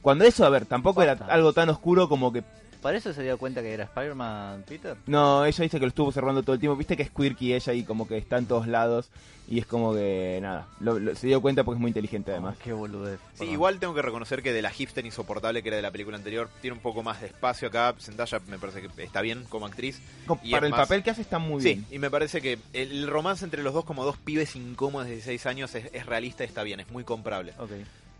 [0.00, 2.42] Cuando eso, a ver, tampoco era algo tan oscuro como que...
[2.82, 4.96] ¿Para eso se dio cuenta que era Spider-Man, Peter?
[5.06, 6.76] No, ella dice que lo estuvo observando todo el tiempo.
[6.76, 9.08] Viste que es quirky ella y como que está en todos lados.
[9.48, 12.56] Y es como que, nada, lo- lo- se dio cuenta porque es muy inteligente además.
[12.62, 13.18] Qué boludez.
[13.32, 13.54] Sí, Perdón.
[13.54, 16.48] igual tengo que reconocer que de la hipster insoportable que era de la película anterior,
[16.60, 17.94] tiene un poco más de espacio acá.
[18.00, 20.00] Zendaya me parece que está bien como actriz.
[20.42, 21.86] Y Para el más- papel que hace está muy Sí, bien.
[21.90, 25.46] y me parece que el romance entre los dos como dos pibes incómodos de 16
[25.46, 27.52] años es, es realista y está bien, es muy comprable.
[27.58, 27.70] Ok.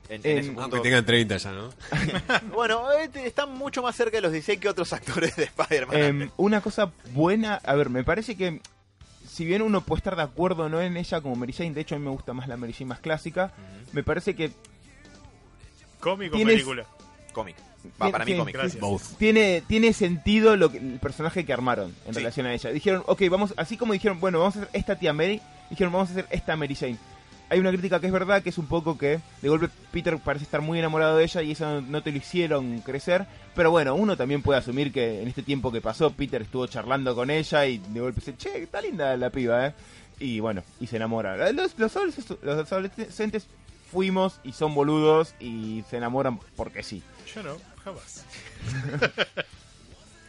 [0.09, 1.71] En, en En- ese punto- Aunque tengan 30 ya, ¿no?
[2.55, 5.97] Bueno, eh, están mucho más cerca de los 16 que otros actores de Spider-Man.
[5.97, 8.61] Em, una cosa buena, a ver, me parece que
[9.29, 11.95] si bien uno puede estar de acuerdo no en ella como Mary Jane, de hecho
[11.95, 13.91] a mí me gusta más la Mary Jane más clásica, Ujú.
[13.93, 14.51] me parece que
[16.01, 16.87] Cómic o Tienes- película.
[17.33, 17.57] Cómic.
[18.01, 18.57] Va, para mí cómic.
[19.19, 22.19] Tiene tiene sentido lo que, el personaje que armaron en Sí.
[22.21, 22.71] relación a ella.
[22.71, 25.41] Dijeron, ok, vamos, así como dijeron, bueno, vamos a hacer esta tía Mary,
[25.71, 26.99] dijeron, vamos a hacer esta Mary Jane.
[27.53, 30.45] Hay una crítica que es verdad, que es un poco que de golpe Peter parece
[30.47, 33.27] estar muy enamorado de ella y eso no, te lo hicieron crecer.
[33.55, 37.15] Pero bueno, uno también puede asumir que en este tiempo que pasó, Peter estuvo charlando
[37.15, 39.75] con ella y de golpe dice, che, está linda la piba, ¿eh?
[40.19, 41.53] Y bueno, y se enamora.
[41.53, 41.95] Los, los,
[42.43, 43.47] los adolescentes
[43.91, 47.03] fuimos y son boludos y se enamoran porque sí.
[47.35, 48.25] Yo no, jamás.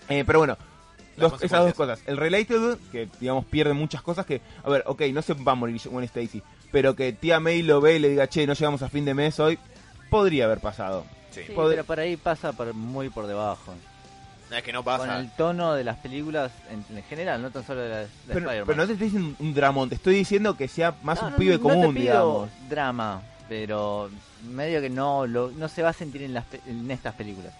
[0.09, 0.57] Eh, pero bueno,
[1.15, 2.01] dos- esas dos cosas.
[2.05, 5.55] El Related, que digamos pierde muchas cosas que, a ver, ok, no se va a
[5.55, 6.43] morir Gwen Stacy,
[6.73, 9.13] pero que tía May lo ve y le diga, che, no llegamos a fin de
[9.13, 9.57] mes hoy,
[10.09, 11.05] podría haber pasado.
[11.31, 11.41] Sí.
[11.47, 13.73] Sí, pero por ahí pasa por- muy por debajo.
[14.49, 15.19] No, es que no Con pasa.
[15.19, 18.39] el tono de las películas en, en general, no tan solo de, la- de Pero,
[18.39, 18.65] Spider-Man.
[18.67, 21.33] pero no te estoy diciendo un dramón, te estoy diciendo que sea más No, un
[21.33, 22.49] no, pibe no común, te pido digamos.
[22.69, 24.09] drama, pero
[24.51, 27.53] medio que no lo, no se va a sentir en, las, pe- en estas películas.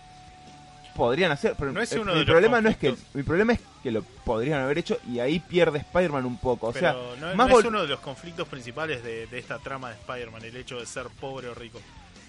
[0.96, 3.54] Podrían hacer, pero No es uno mi de los problema no es que mi problema
[3.54, 7.16] es que lo podrían haber hecho y ahí pierde Spider-Man un poco, o sea, Pero
[7.20, 10.44] no, más no es uno de los conflictos principales de, de esta trama de Spider-Man,
[10.46, 11.82] el hecho de ser pobre o rico.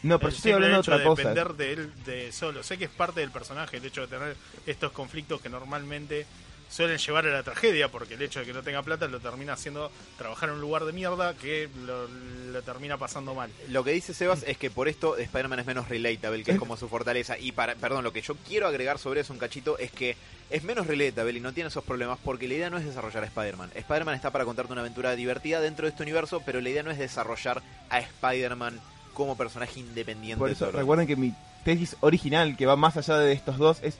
[0.02, 1.22] no, pero el yo estoy hablando de otra de cosa.
[1.28, 2.62] depender de él de solo.
[2.62, 4.36] Sé que es parte del personaje el hecho de tener
[4.66, 6.26] estos conflictos que normalmente
[6.68, 9.52] suelen llevar a la tragedia, porque el hecho de que no tenga plata lo termina
[9.52, 13.50] haciendo trabajar en un lugar de mierda que lo, lo termina pasando mal.
[13.68, 16.76] Lo que dice Sebas es que por esto Spider-Man es menos relatable, que es como
[16.76, 17.38] su fortaleza.
[17.38, 20.16] Y para, perdón, lo que yo quiero agregar sobre eso un cachito es que
[20.50, 23.26] es menos relatable y no tiene esos problemas porque la idea no es desarrollar a
[23.26, 23.70] Spider-Man.
[23.74, 26.90] Spider-Man está para contarte una aventura divertida dentro de este universo, pero la idea no
[26.90, 28.80] es desarrollar a Spider-Man
[29.14, 30.38] como personaje independiente.
[30.38, 30.78] Por eso solo.
[30.78, 31.34] recuerden que mi
[31.64, 33.96] tesis original, que va más allá de estos dos, es,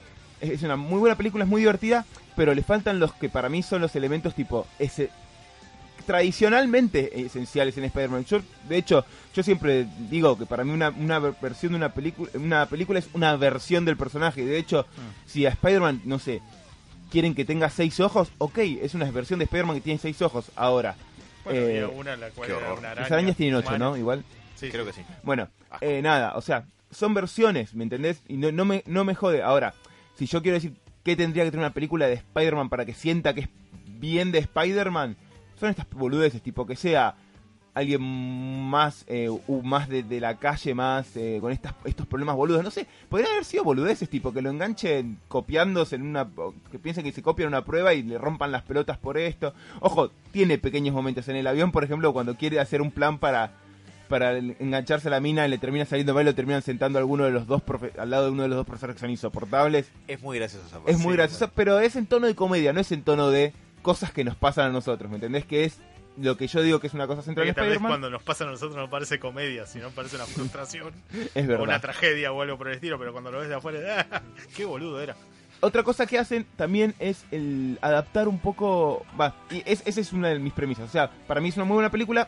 [0.49, 3.63] es una muy buena película, es muy divertida, pero le faltan los que para mí
[3.63, 5.09] son los elementos tipo ese
[6.05, 8.25] tradicionalmente esenciales en Spider-Man.
[8.25, 8.39] Yo,
[8.69, 12.29] de hecho, yo siempre digo que para mí una, una ver- versión de una película
[12.35, 14.45] una película es una versión del personaje.
[14.45, 14.85] De hecho,
[15.25, 16.41] si a Spider-Man, no sé,
[17.11, 20.51] quieren que tenga seis ojos, ok, es una versión de Spider-Man que tiene seis ojos.
[20.55, 20.95] Ahora,
[21.43, 22.79] Bueno, eh, una la cual qué era horror.
[22.79, 23.01] una araña.
[23.01, 23.85] las arañas tienen ocho, humana.
[23.85, 23.97] ¿no?
[23.97, 24.23] Igual.
[24.55, 25.01] Sí, Creo que sí.
[25.23, 25.49] Bueno,
[25.81, 28.21] eh, nada, o sea, son versiones, ¿me entendés?
[28.27, 29.41] Y no, no, me, no me jode.
[29.41, 29.73] Ahora,
[30.15, 33.33] si yo quiero decir qué tendría que tener una película de Spider-Man para que sienta
[33.33, 33.49] que es
[33.99, 35.17] bien de Spider-Man,
[35.59, 37.15] son estas boludeces, tipo que sea
[37.75, 38.01] alguien
[38.69, 39.29] más eh,
[39.63, 42.63] más de, la calle, más eh, con estas, estos problemas boludos.
[42.63, 46.27] No sé, podrían haber sido boludeces, tipo que lo enganchen copiándose en una...
[46.71, 49.53] que piensen que se copian una prueba y le rompan las pelotas por esto.
[49.81, 53.51] Ojo, tiene pequeños momentos en el avión, por ejemplo, cuando quiere hacer un plan para
[54.07, 57.01] para engancharse a la mina y le termina saliendo mal y lo terminan sentando a
[57.01, 59.09] alguno de los dos profe- al lado de uno de los dos profesores que son
[59.09, 59.89] insoportables.
[60.07, 60.91] Es muy gracioso esa parte.
[60.91, 63.53] Es muy Sí, gracioso, pero es en tono de comedia, no es en tono de
[63.81, 65.45] cosas que nos pasan a nosotros, ¿me entendés?
[65.45, 65.77] Que es
[66.17, 68.23] lo que yo digo que es una cosa central Que de tal vez cuando nos
[68.23, 70.93] pasa a nosotros no parece comedia, sino parece una frustración
[71.35, 71.63] Es o verdad.
[71.63, 74.21] una tragedia o algo por el estilo, pero cuando lo ves de afuera, ¡ah!
[74.55, 75.15] ¡qué boludo era!
[75.61, 79.05] Otra cosa que hacen también es el adaptar un poco.
[79.19, 80.87] Va, y es, esa es una de mis premisas.
[80.87, 82.27] O sea, para mí es una muy buena película.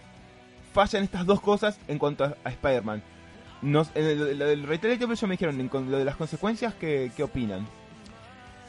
[0.73, 3.01] Fallan estas dos cosas en cuanto a, a Spider-Man.
[3.61, 6.73] Nos, en el- lo del Reiterative ya me dijeron, en con lo de las consecuencias,
[6.75, 7.67] ¿qué, qué opinan?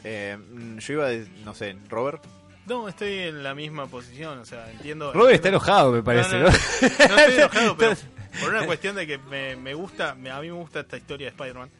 [0.05, 2.25] Eh, mm, yo iba a decir, no sé, Robert.
[2.67, 5.13] No, estoy en la misma posición, o sea, entiendo...
[5.13, 6.51] Robert está enojado, me parece, No, ¿no?
[6.51, 7.09] no, no.
[7.09, 7.95] No estoy enojado, pero
[8.41, 11.27] por una cuestión de que me, me gusta, me- a mí me gusta esta historia
[11.27, 11.71] de Spider-Man.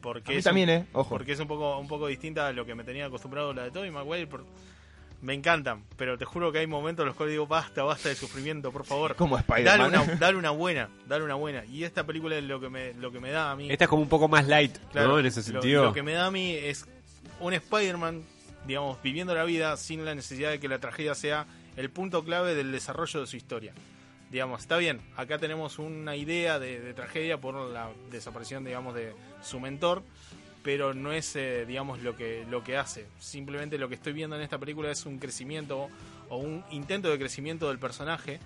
[0.00, 0.86] Porque A mí es también, un- ¿eh?
[0.92, 1.10] Ojo.
[1.10, 3.70] Porque es un poco, un poco distinta a lo que me tenía acostumbrado la de
[3.70, 4.26] Tobey Maguire.
[4.26, 4.44] por-
[5.24, 8.14] Me encantan, pero te juro que hay momentos en los cuales digo, basta, basta de
[8.14, 9.14] sufrimiento, por favor.
[9.16, 9.88] Como Dale Spider-Man.
[10.08, 11.64] una, dale una buena, dale una buena.
[11.64, 13.70] Y esta película es lo que me, lo que me da a mí.
[13.70, 15.18] Esta es como un poco más light, Claro, ¿no?
[15.18, 15.84] En ese lo- sentido.
[15.84, 16.84] Lo, que me da a mí es
[17.40, 18.22] un Spider-Man,
[18.66, 21.46] digamos, viviendo la vida sin la necesidad de que la tragedia sea
[21.76, 23.72] el punto clave del desarrollo de su historia.
[24.30, 29.14] Digamos, está bien, acá tenemos una idea de, de tragedia por la desaparición, digamos, de
[29.42, 30.02] su mentor,
[30.64, 33.06] pero no es, eh, digamos, lo que, lo que hace.
[33.20, 35.90] Simplemente lo que estoy viendo en esta película es un crecimiento
[36.30, 38.40] o un intento de crecimiento del personaje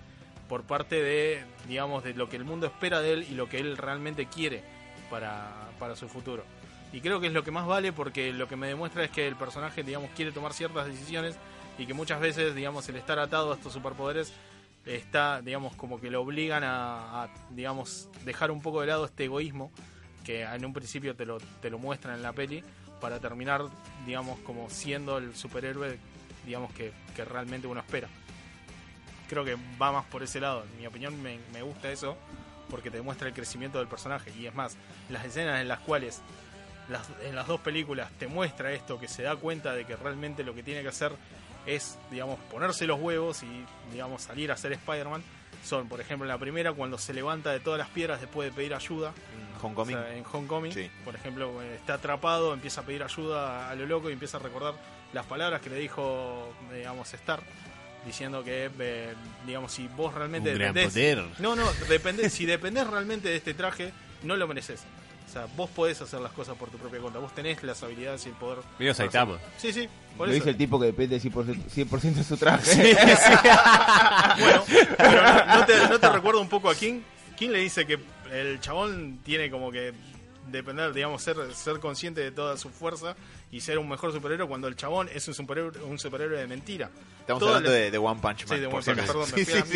[0.49, 3.59] por parte de, digamos, de lo que el mundo espera de él y lo que
[3.59, 4.63] él realmente quiere
[5.09, 6.43] para, para su futuro.
[6.91, 9.25] Y creo que es lo que más vale porque lo que me demuestra es que
[9.25, 11.37] el personaje, digamos, quiere tomar ciertas decisiones
[11.77, 14.33] y que muchas veces, digamos, el estar atado a estos superpoderes
[14.85, 19.23] está, digamos, como que lo obligan a, a, digamos, dejar un poco de lado este
[19.23, 19.71] egoísmo
[20.29, 22.63] que en un principio te lo, te lo muestran en la peli
[23.01, 23.63] para terminar,
[24.05, 25.97] digamos, como siendo el superhéroe,
[26.45, 28.07] digamos, que, que realmente uno espera.
[29.27, 30.65] Creo que va más por ese lado.
[30.65, 32.15] En mi opinión me, me gusta eso
[32.69, 34.31] porque te demuestra el crecimiento del personaje.
[34.37, 34.77] Y es más,
[35.09, 36.21] las escenas en las cuales
[37.23, 40.53] en las dos películas te muestra esto, que se da cuenta de que realmente lo
[40.53, 41.11] que tiene que hacer
[41.65, 45.23] es, digamos, ponerse los huevos y, digamos, salir a ser Spider-Man.
[45.63, 48.73] Son, por ejemplo, la primera, cuando se levanta de todas las piedras después de pedir
[48.73, 49.13] ayuda.
[49.61, 49.95] Homecoming.
[49.97, 50.89] O sea, en Homecoming, Sí.
[51.03, 54.73] por ejemplo, está atrapado, empieza a pedir ayuda a lo loco y empieza a recordar
[55.13, 57.41] las palabras que le dijo, digamos, Star,
[58.05, 59.13] diciendo que, eh,
[59.45, 61.25] digamos, si vos realmente Un gran dependés- poder.
[61.39, 63.91] no, no, depende, si dependés realmente de este traje,
[64.23, 64.81] no lo mereces.
[65.29, 67.19] O sea, vos podés hacer las cosas por tu propia cuenta.
[67.19, 68.59] Vos tenés las habilidades y el poder.
[68.79, 69.37] Para Saitama.
[69.57, 69.87] Sí, sí.
[70.17, 70.39] Por Lo eso.
[70.39, 72.65] dice el tipo que depende 100%, 100 de su traje.
[72.65, 73.49] Sí, sí.
[74.39, 74.63] bueno,
[74.97, 77.01] pero no, no te, ¿no te recuerdo un poco a King?
[77.37, 77.99] King le dice que
[78.31, 79.93] el chabón tiene como que
[80.47, 83.15] depender, digamos, ser, ser consciente de toda su fuerza
[83.51, 86.89] y ser un mejor superhéroe cuando el chabón es un superhéroe, un superhéroe de mentira.
[87.21, 88.57] Estamos Todas hablando las- de, de One Punch Man.
[88.57, 89.13] Sí, de por buen si acaso.
[89.13, 89.71] perdón, me Sí, fui a la sí.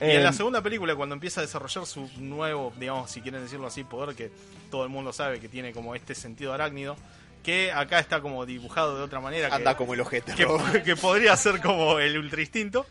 [0.00, 3.42] Y Eh, en la segunda película, cuando empieza a desarrollar su nuevo, digamos, si quieren
[3.42, 4.30] decirlo así, poder que
[4.70, 6.96] todo el mundo sabe que tiene como este sentido arácnido,
[7.42, 9.54] que acá está como dibujado de otra manera.
[9.54, 10.34] Anda que, como el ojete.
[10.84, 12.86] que, podría ser como el ultra instinto.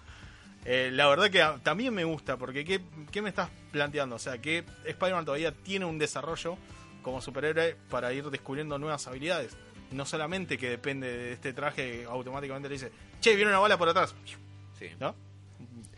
[0.65, 2.81] Eh, la verdad que a- también me gusta, porque ¿qué,
[3.11, 4.15] qué me estás planteando?
[4.17, 6.57] O sea, que Spider-Man todavía tiene un desarrollo
[7.01, 9.55] como superhéroe para ir descubriendo nuevas habilidades.
[9.91, 12.91] No solamente que depende de este traje, automáticamente le dice,
[13.21, 14.13] che, viene una bala por atrás.
[14.77, 14.87] Sí.
[14.99, 15.15] ¿No?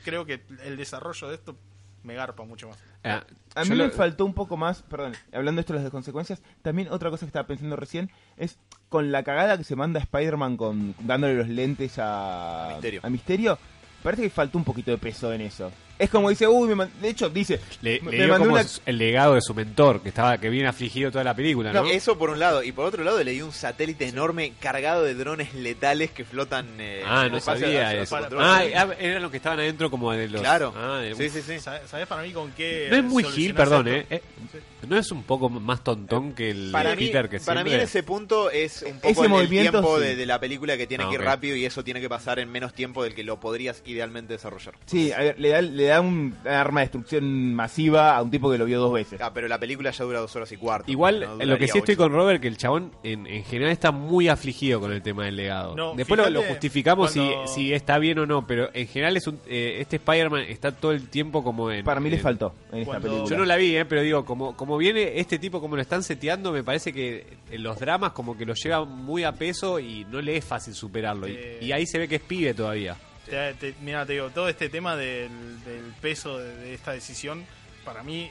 [0.04, 1.56] Creo que el desarrollo de esto
[2.04, 2.78] me garpa mucho más.
[3.04, 3.24] Ah,
[3.56, 6.42] A mí lo- me faltó un poco más, perdón, hablando de esto de las consecuencias,
[6.62, 8.58] también otra cosa que estaba pensando recién es
[8.90, 13.00] con la cagada que se manda Spider-Man con dándole los lentes a, A Misterio.
[13.04, 13.60] a Misterio,
[14.04, 15.72] parece que faltó un poquito de peso en eso.
[16.02, 18.46] Es como dice, uy, me man- de hecho dice, Le, me- le me dio mandó
[18.50, 21.72] como una- el legado de su mentor, que estaba que viene afligido toda la película,
[21.72, 21.84] ¿no?
[21.84, 22.64] No, eso por un lado.
[22.64, 26.68] Y por otro lado le dio un satélite enorme cargado de drones letales que flotan.
[26.80, 28.10] eh, ah, en no espacio sabía eso.
[28.16, 28.30] Para-.
[28.40, 30.42] Ah, ah, eran los que estaban adentro como de los...
[30.42, 30.74] claro.
[30.76, 31.60] Ah, de- sí, sí, sí.
[31.60, 32.88] ¿Sabes sabés para mí con qué...
[32.90, 34.16] No es muy Gil, perdón, esto?
[34.16, 34.22] ¿eh?
[34.56, 37.64] Eh, ¿No es un poco más tontón que el Para de mí, Peter que para
[37.64, 37.76] mí siempre?
[37.76, 40.04] en ese punto es un Ese poco el- el movimiento, tiempo sí.
[40.06, 42.40] de, de la película que tiene Ah, que ir rápido y eso tiene que pasar
[42.40, 44.74] en menos tiempo del que lo podrías idealmente desarrollar.
[44.88, 48.50] sí, a ver, le da, le da un arma de destrucción masiva a un tipo
[48.52, 49.20] que lo vio dos veces.
[49.22, 50.90] Ah, pero la película ya dura dos horas y cuarto.
[50.92, 52.04] Igual, No en lo que sí estoy ocho.
[52.04, 55.36] con Robert, que el chabón en, en general está muy afligido con el tema del
[55.36, 55.76] legado.
[55.76, 58.88] No, Después lo, fíjate lo justificamos cuando- si, si está bien o no, pero en
[58.88, 61.84] general es un, eh, este Spider-Man está todo el tiempo como en...
[61.84, 63.30] Para mí le faltó en esta película.
[63.30, 66.04] Yo no la vi, eh, pero digo, como, como viene este tipo, como lo están
[66.04, 70.22] seteando, me parece que los dramas como que lo lleva muy a peso y no
[70.22, 71.28] le es fácil superarlo.
[71.28, 71.58] Y-.
[71.62, 72.96] Y, ahí se ve que es pibe todavía.
[73.32, 77.46] Te- te- mira, te digo, todo este tema del, del peso de, de esta decisión,
[77.86, 78.30] para mí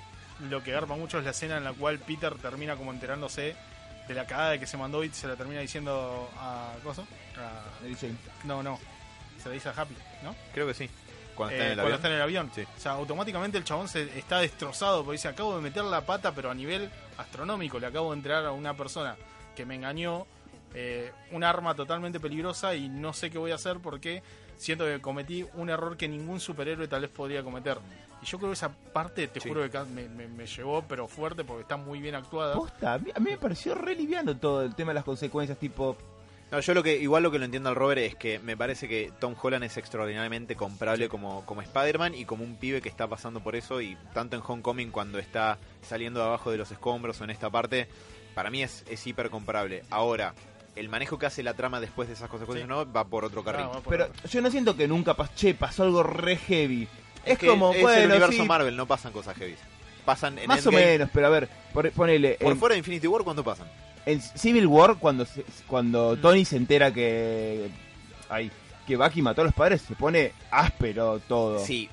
[0.50, 3.56] lo que garpa mucho es la escena en la cual Peter termina como enterándose
[4.06, 6.74] de la cagada que se mandó y se la termina diciendo a...
[6.84, 7.06] ¿Coso?
[7.38, 7.64] A-
[7.98, 8.14] Jane.
[8.44, 8.78] no, no.
[9.42, 10.36] Se la dice a Happy, ¿no?
[10.52, 10.90] Creo que sí.
[11.34, 11.96] Cuando Eh, está en el cuando avión.
[11.96, 12.50] está en el avión.
[12.54, 12.62] Sí.
[12.76, 16.34] O sea, automáticamente el chabón se está destrozado porque dice, acabo de meter la pata,
[16.34, 17.78] pero a nivel astronómico.
[17.78, 19.16] Le acabo de entregar a una persona
[19.56, 20.26] que me engañó
[20.74, 24.22] eh, un arma totalmente peligrosa y no sé qué voy a hacer porque
[24.60, 27.78] siento que cometí un error que ningún superhéroe tal vez podría cometer.
[28.22, 29.48] Y yo creo que esa parte, te Sí.
[29.48, 32.54] juro que me, me- me llevó, pero fuerte, porque está muy bien actuada.
[32.54, 35.58] Posta, a mí, a mí me pareció re liviano todo el tema de las consecuencias,
[35.58, 35.96] tipo,
[36.52, 38.88] No, yo lo que igual lo que lo entiendo al Robert es que me parece
[38.88, 43.06] que Tom Holland es extraordinariamente comprable como, como Spider-Man y como un pibe que está
[43.06, 47.20] pasando por eso y tanto en Homecoming cuando está saliendo de abajo de los escombros
[47.20, 47.86] o en esta parte,
[48.34, 49.84] para mí es, es hiper comparable.
[49.90, 50.34] Ahora,
[50.76, 52.68] el manejo que hace la trama después de esas consecuencias Sí.
[52.68, 53.66] no va por otro carril.
[53.72, 56.88] Por pero yo no siento que nunca pas che, pasó algo re heavy.
[57.24, 59.56] Es, que como, es bueno, el universo sí, Marvel, no pasan cosas heavy.
[60.04, 63.06] Pasan en más o menos, pero a ver, por- ponele, Por en, fuera de Infinity
[63.06, 63.68] War, ¿cuánto pasan?
[64.06, 66.20] en Civil War, cuando se- cuando Mm.
[66.22, 67.68] Tony se entera que
[68.30, 68.50] ay,
[68.86, 71.58] que Bucky mató a los padres, se pone áspero todo.
[71.64, 71.88] Sí.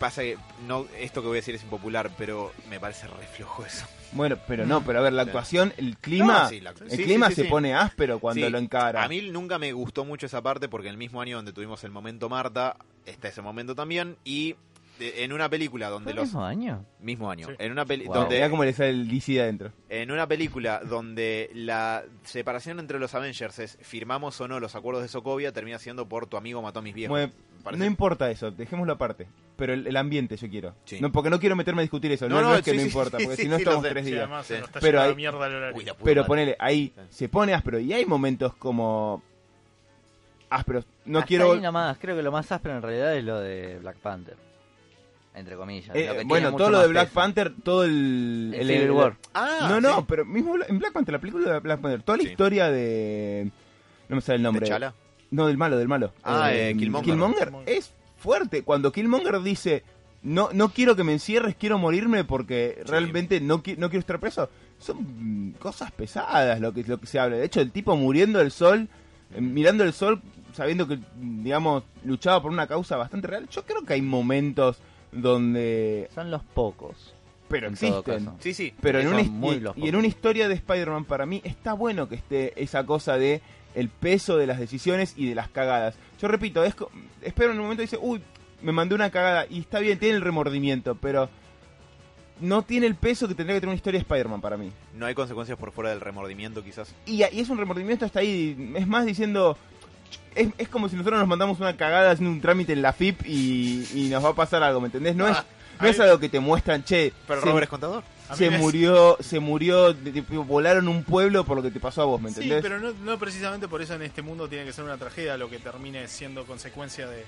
[0.00, 3.64] pasa que no, esto que voy a decir es impopular, pero me parece re flojo
[3.64, 3.86] eso.
[4.14, 7.02] Bueno, pero no, pero a ver, la actuación, el clima, No, sí, la- el sí,
[7.02, 7.50] clima sí, sí, se sí.
[7.50, 9.02] pone áspero cuando Sí, lo encara.
[9.02, 11.90] A mí nunca me gustó mucho esa parte porque el mismo año donde tuvimos el
[11.90, 14.54] momento Marta, está ese momento también, y
[14.98, 16.24] de- en una película ¿Fue donde los...
[16.26, 16.84] mismo año?
[17.00, 17.46] Mismo año.
[17.48, 17.54] Sí.
[17.58, 18.14] En una peli Wow.
[18.14, 19.72] donde le sale el DC de adentro.
[19.88, 25.02] en una película donde la separación entre los Avengers es firmamos o no los acuerdos
[25.02, 27.10] de Sokovia termina siendo por tu amigo mató a mis viejos.
[27.62, 29.26] Bueno, no importa eso, dejémoslo aparte.
[29.56, 30.74] Pero el, el ambiente yo quiero.
[30.84, 31.00] Sí.
[31.00, 32.28] No, porque no quiero meterme a discutir eso.
[32.28, 33.82] No, No, no, no, es que sí, no sí, importa, porque sí, si no estamos
[33.84, 34.22] tres Sí, días.
[34.24, 35.72] además está Pero mierda.
[35.74, 37.02] Uy, Pero ponele, ahí Sí.
[37.10, 39.22] se pone áspero y hay momentos como
[40.50, 40.86] ásperos.
[41.04, 43.78] No Hasta quiero ahí nomás, creo que lo más áspero en realidad es lo de
[43.78, 44.36] Black Panther.
[45.34, 45.94] Entre comillas.
[45.96, 47.14] Eh, lo que tiene bueno, todo lo de Black peso.
[47.14, 49.16] Panther, todo el, El Civil War.
[49.34, 50.04] Ah, no, no, sí.
[50.08, 52.30] pero mismo en Black Panther, la película de Black Panther, toda la Sí.
[52.30, 53.50] historia de
[54.08, 54.66] no me sale el nombre.
[54.66, 54.94] ¿T'Challa?
[55.30, 56.12] No, del malo, del malo.
[56.22, 57.10] Ah, eh, Killmonger.
[57.10, 58.62] Killmonger es fuerte.
[58.62, 59.82] Cuando Killmonger dice,
[60.22, 62.90] no, no quiero que me encierres, quiero morirme porque Sí.
[62.90, 64.48] realmente no, qui- no quiero estar preso.
[64.78, 67.36] Son cosas pesadas lo que, lo que se habla.
[67.38, 68.88] De hecho, el tipo muriendo del sol,
[69.34, 70.20] eh, mirando el sol,
[70.52, 73.48] sabiendo que, digamos, luchaba por una causa bastante real.
[73.48, 74.78] Yo creo que hay momentos
[75.14, 76.08] donde...
[76.14, 77.14] Son los pocos.
[77.48, 78.30] Pero en existen.
[78.40, 78.72] Sí, sí.
[78.80, 81.40] Pero en Son una, muy y- los y en una historia de Spider-Man para mí
[81.44, 83.42] está bueno que esté esa cosa de
[83.74, 85.94] el peso de las decisiones y de las cagadas.
[86.20, 86.74] Yo repito, es
[87.22, 88.22] espero en un momento y dice, uy,
[88.62, 91.28] me mandé una cagada y está bien, tiene el remordimiento, pero
[92.40, 94.70] no tiene el peso que tendría que tener una historia de Spider-Man para mí.
[94.94, 96.94] No hay consecuencias por fuera del remordimiento quizás.
[97.06, 99.56] Y, y es un remordimiento hasta ahí, es más diciendo...
[100.34, 103.22] Es, es como si nosotros nos mandamos una cagada haciendo un trámite en la FIP
[103.26, 105.14] y, y nos va a pasar algo, ¿me entendés?
[105.14, 105.44] No es, Ah,
[105.82, 108.04] no es algo que te muestran, che, Pero se- Robert es contador.
[108.28, 112.04] A se murió, se murió, de- volaron un pueblo por lo que te pasó a
[112.06, 112.62] vos, ¿me Sí, entendés?
[112.62, 115.50] pero no, no precisamente por eso en este mundo tiene que ser una tragedia lo
[115.50, 117.24] que termine siendo consecuencia de,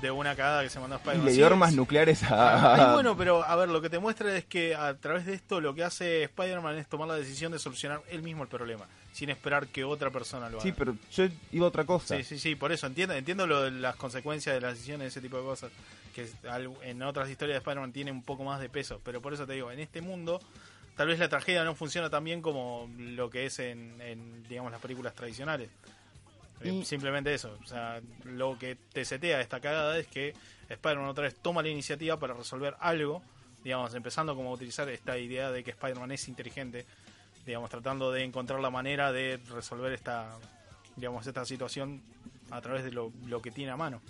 [0.00, 1.26] de una cagada que se mandó y Spider-Man.
[1.26, 2.74] le Sí, dio armas nucleares Ah, a...
[2.88, 5.60] ay, bueno, pero a ver, lo que te muestra es que a través de esto
[5.60, 9.30] lo que hace Spider-Man es tomar la decisión de solucionar él mismo el problema, sin
[9.30, 10.62] esperar que otra persona lo haga.
[10.62, 12.16] Sí, pero yo iba a otra cosa.
[12.16, 15.20] Sí, sí, sí, por eso entiendo, entiendo lo de las consecuencias de las decisiones, ese
[15.20, 15.70] tipo de cosas,
[16.14, 16.28] que
[16.82, 19.52] en otras historias de Spider-Man tiene un poco más de peso, pero por eso te
[19.54, 20.40] digo, en este mundo
[20.96, 24.72] tal vez la tragedia no funciona tan bien como lo que es en, en, digamos,
[24.72, 25.68] las películas tradicionales.
[26.60, 30.34] Eh, Y- Simplemente eso, o sea, lo que te setea esta cagada es que
[30.68, 33.22] Spider-Man otra vez toma la iniciativa para resolver algo,
[33.64, 36.86] digamos, empezando como a utilizar esta idea de que Spider-Man es inteligente,
[37.46, 40.30] digamos, tratando de encontrar la manera de resolver esta,
[40.96, 42.02] digamos, esta situación
[42.50, 44.00] a través de lo, lo que tiene a mano.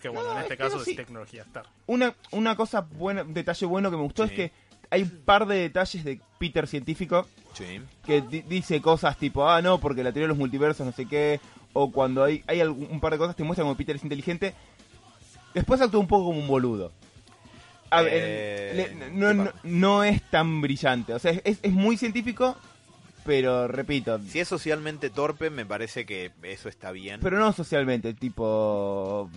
[0.00, 0.90] Que bueno, No, en este caso sí.
[0.90, 1.66] es tecnología Star.
[1.86, 4.30] Una, una cosa buena, un detalle bueno que me gustó Sí.
[4.32, 4.52] es que
[4.90, 7.80] hay un par de detalles de Peter científico Sí.
[8.04, 11.06] que di- dice cosas tipo, ah, no, porque la teoría de los multiversos, no sé
[11.06, 11.40] qué,
[11.72, 14.54] o cuando hay, hay algún- un par de cosas te muestran como Peter es inteligente.
[15.54, 16.92] Después actúa un poco como un boludo.
[17.90, 21.14] A ver, Eh, le- no, ¿qué no, es tan brillante.
[21.14, 22.56] O sea, es, es muy científico,
[23.24, 27.20] pero repito, Si es socialmente torpe, me parece que eso está bien.
[27.22, 29.30] pero no socialmente, tipo...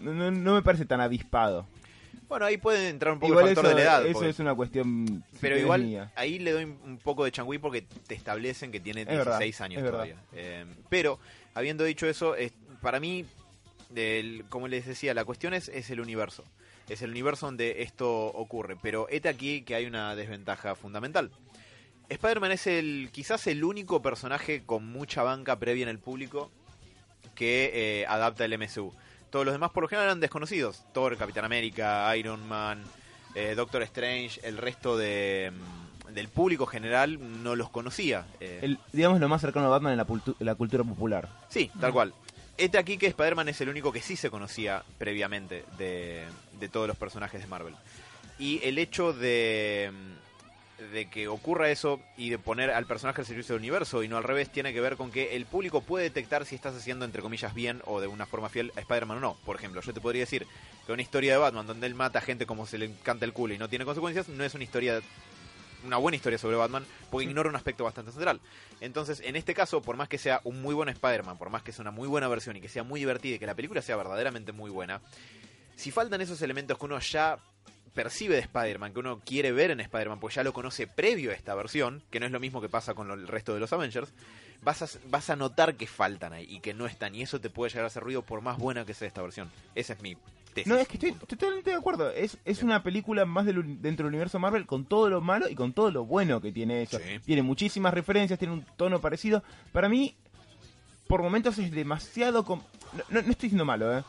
[0.00, 1.66] No, no- me parece tan avispado.
[2.28, 4.04] bueno, ahí puede entrar un poco Igual el factor eso, de la edad.
[4.06, 5.24] eso porque- es una cuestión...
[5.40, 6.10] Pero igual, mía.
[6.16, 9.60] ahí le doy un poco de changüí porque te establecen que tiene Es verdad, 16
[9.60, 10.16] años todavía.
[10.32, 11.18] Eh, pero,
[11.54, 13.24] habiendo dicho eso, es- para mí,
[14.48, 16.44] como les decía, la cuestión es, es el universo.
[16.88, 18.76] Es el universo donde esto ocurre.
[18.80, 21.30] Pero este aquí que hay una desventaja fundamental.
[22.08, 26.50] Spider-Man es el quizás el único personaje con mucha banca previa en el público
[27.34, 27.70] que
[28.02, 28.92] eh, adapta el MCU.
[29.30, 30.84] Todos los demás por lo general eran desconocidos.
[30.92, 32.82] Thor, Capitán América, Iron Man,
[33.34, 38.26] eh, Doctor Strange, el resto de, mm, del público general no los conocía.
[38.38, 40.06] Eh, El, digamos lo más cercano a Batman en la,
[40.38, 41.28] la cultura popular.
[41.48, 42.14] Sí, tal cual.
[42.56, 46.24] Este aquí que Spider-Man es el único que sí se conocía previamente de,
[46.60, 47.74] de todos los personajes de Marvel.
[48.38, 49.90] Y el hecho de,
[50.92, 54.16] de que ocurra eso y de poner al personaje al servicio del universo y no
[54.16, 57.22] al revés tiene que ver con que el público puede detectar si estás haciendo entre
[57.22, 59.36] comillas bien o de una forma fiel a Spider-Man o no.
[59.44, 60.46] Por ejemplo, yo te podría decir
[60.86, 63.54] que una historia de Batman donde él mata gente como se le encanta el culo
[63.54, 65.00] y no tiene consecuencias no es una historia
[65.84, 68.40] una buena historia sobre Batman porque ignora un aspecto bastante central.
[68.80, 71.72] Entonces, en este caso, por más que sea un muy buen Spider-Man, por más que
[71.72, 73.96] sea una muy buena versión y que sea muy divertida y que la película sea
[73.96, 75.00] verdaderamente muy buena,
[75.76, 77.38] si faltan esos elementos que uno ya
[77.94, 81.34] percibe de Spider-Man, que uno quiere ver en Spider-Man, pues ya lo conoce previo a
[81.34, 83.72] esta versión, que no es lo mismo que pasa con lo- el resto de los
[83.72, 84.12] Avengers,
[84.62, 87.50] vas a, vas a notar que faltan ahí y que no están, y eso te
[87.50, 89.48] puede llegar a hacer ruido por más buena que sea esta versión.
[89.76, 90.16] Esa es mi
[90.54, 90.66] tesis.
[90.66, 92.10] No, es que estoy, totalmente de acuerdo.
[92.10, 95.54] Es, es una película más del, dentro del universo Marvel con todo lo malo y
[95.54, 96.98] con todo lo bueno que tiene eso.
[96.98, 97.18] Sí.
[97.24, 99.42] Tiene muchísimas referencias, tiene un tono parecido.
[99.72, 100.14] Para mí,
[101.08, 102.44] por momentos es demasiado...
[102.44, 104.02] com- No, no, no estoy diciendo malo, ¿eh?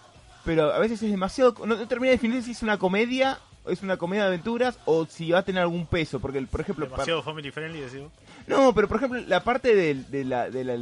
[0.46, 1.56] pero a veces es demasiado...
[1.66, 4.78] No, no termina de definir si es una comedia, o es una comedia de aventuras,
[4.86, 6.86] o si va a tener algún peso, porque, por ejemplo...
[6.86, 8.12] Demasiado family friendly, decimos.
[8.48, 10.78] no, pero por ejemplo, la parte del de la, de la-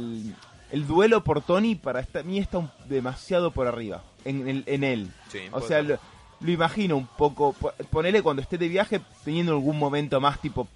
[0.74, 4.84] el, el duelo por Tony para esta- mí está un- demasiado por arriba en, en
[4.84, 5.10] él.
[5.28, 5.98] Sí, o sea, lo,
[6.40, 7.52] lo imagino un poco.
[7.54, 10.68] po- Ponele cuando esté de viaje teniendo algún momento más tipo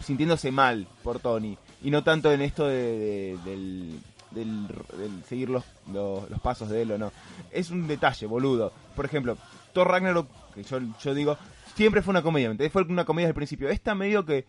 [0.00, 1.56] sintiéndose mal por Tony.
[1.82, 4.00] Y no tanto en esto de, de- del,
[4.30, 4.66] del,
[4.98, 7.12] del seguir los, los, los pasos de él o no.
[7.50, 8.72] Es un detalle, boludo.
[8.94, 9.36] Por ejemplo,
[9.72, 11.36] Thor Ragnarok, que yo, yo digo,
[11.74, 12.52] siempre fue una comedia.
[12.52, 12.70] ¿me?
[12.70, 13.68] Fue una comedia desde el principio.
[13.68, 14.44] Esta medio que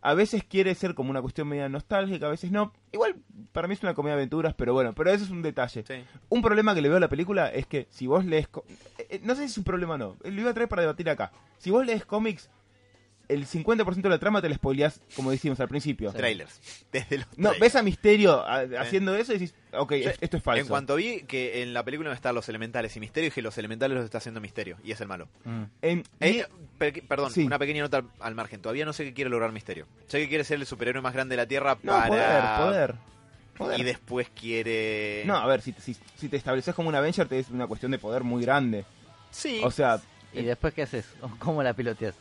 [0.00, 2.72] a veces quiere ser como una cuestión media nostálgica, a veces no.
[2.92, 3.16] Igual,
[3.52, 5.84] para mí es una comedia de aventuras, pero bueno, pero eso es un detalle.
[5.86, 6.04] Sí.
[6.28, 8.48] Un problema que le veo a la película es que si vos lees...
[8.98, 10.68] eh, eh, No sé si es un problema o no, eh, lo iba a traer
[10.68, 11.32] para debatir acá.
[11.58, 12.48] Si vos lees cómics,
[13.28, 16.12] el 50% de la trama te la spoileás, como decimos al principio.
[16.12, 16.60] Trailers.
[16.90, 17.60] Desde los No, trailers.
[17.60, 20.62] ves a Misterio a- haciendo eso y decís, ok, Yo- esto es falso.
[20.62, 23.56] En cuanto vi que en la película no están los elementales y Misterio, dije los
[23.58, 24.76] elementales los está haciendo Misterio.
[24.82, 25.28] Y es el malo.
[25.44, 25.62] Mm.
[25.82, 26.46] En- Eh,
[26.78, 27.44] per- perdón, Sí.
[27.44, 28.60] una pequeña nota al, al margen.
[28.62, 29.86] Todavía no sé qué quiere lograr Misterio.
[30.06, 32.08] Sé que quiere ser el superhéroe más grande de la Tierra no, para...
[32.08, 32.94] poder, poder.
[33.58, 33.80] poder.
[33.80, 35.22] Y después quiere...
[35.26, 37.92] No, a ver, si, si, si te estableces como un Avenger, te es una cuestión
[37.92, 38.84] de poder muy grande.
[39.30, 39.60] Sí.
[39.62, 40.00] O sea,
[40.32, 41.06] ¿Y después qué haces?
[41.38, 42.14] ¿Cómo la piloteas?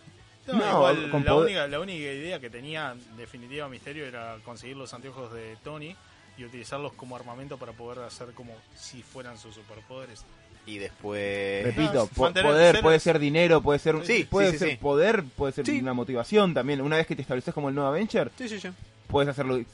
[0.48, 4.38] No, No, igual con la, única, la única idea que tenía en definitiva Misterio era
[4.46, 5.96] conseguir los anteojos de Tony
[6.38, 10.24] y utilizarlos como armamento para poder hacer como si fueran sus superpoderes.
[10.66, 11.64] Y después...
[11.66, 14.70] repito, no, po- mantener- poder ser- puede ser dinero, puede ser, Sí, puede sí, ser
[14.72, 14.76] sí.
[14.78, 15.80] poder, puede ser Sí.
[15.80, 16.82] una motivación también.
[16.82, 18.70] Una vez que te estableces como el nuevo Avenger, Sí, sí, sí.
[19.08, 19.58] puedes hacerlo.
[19.58, 19.66] pr-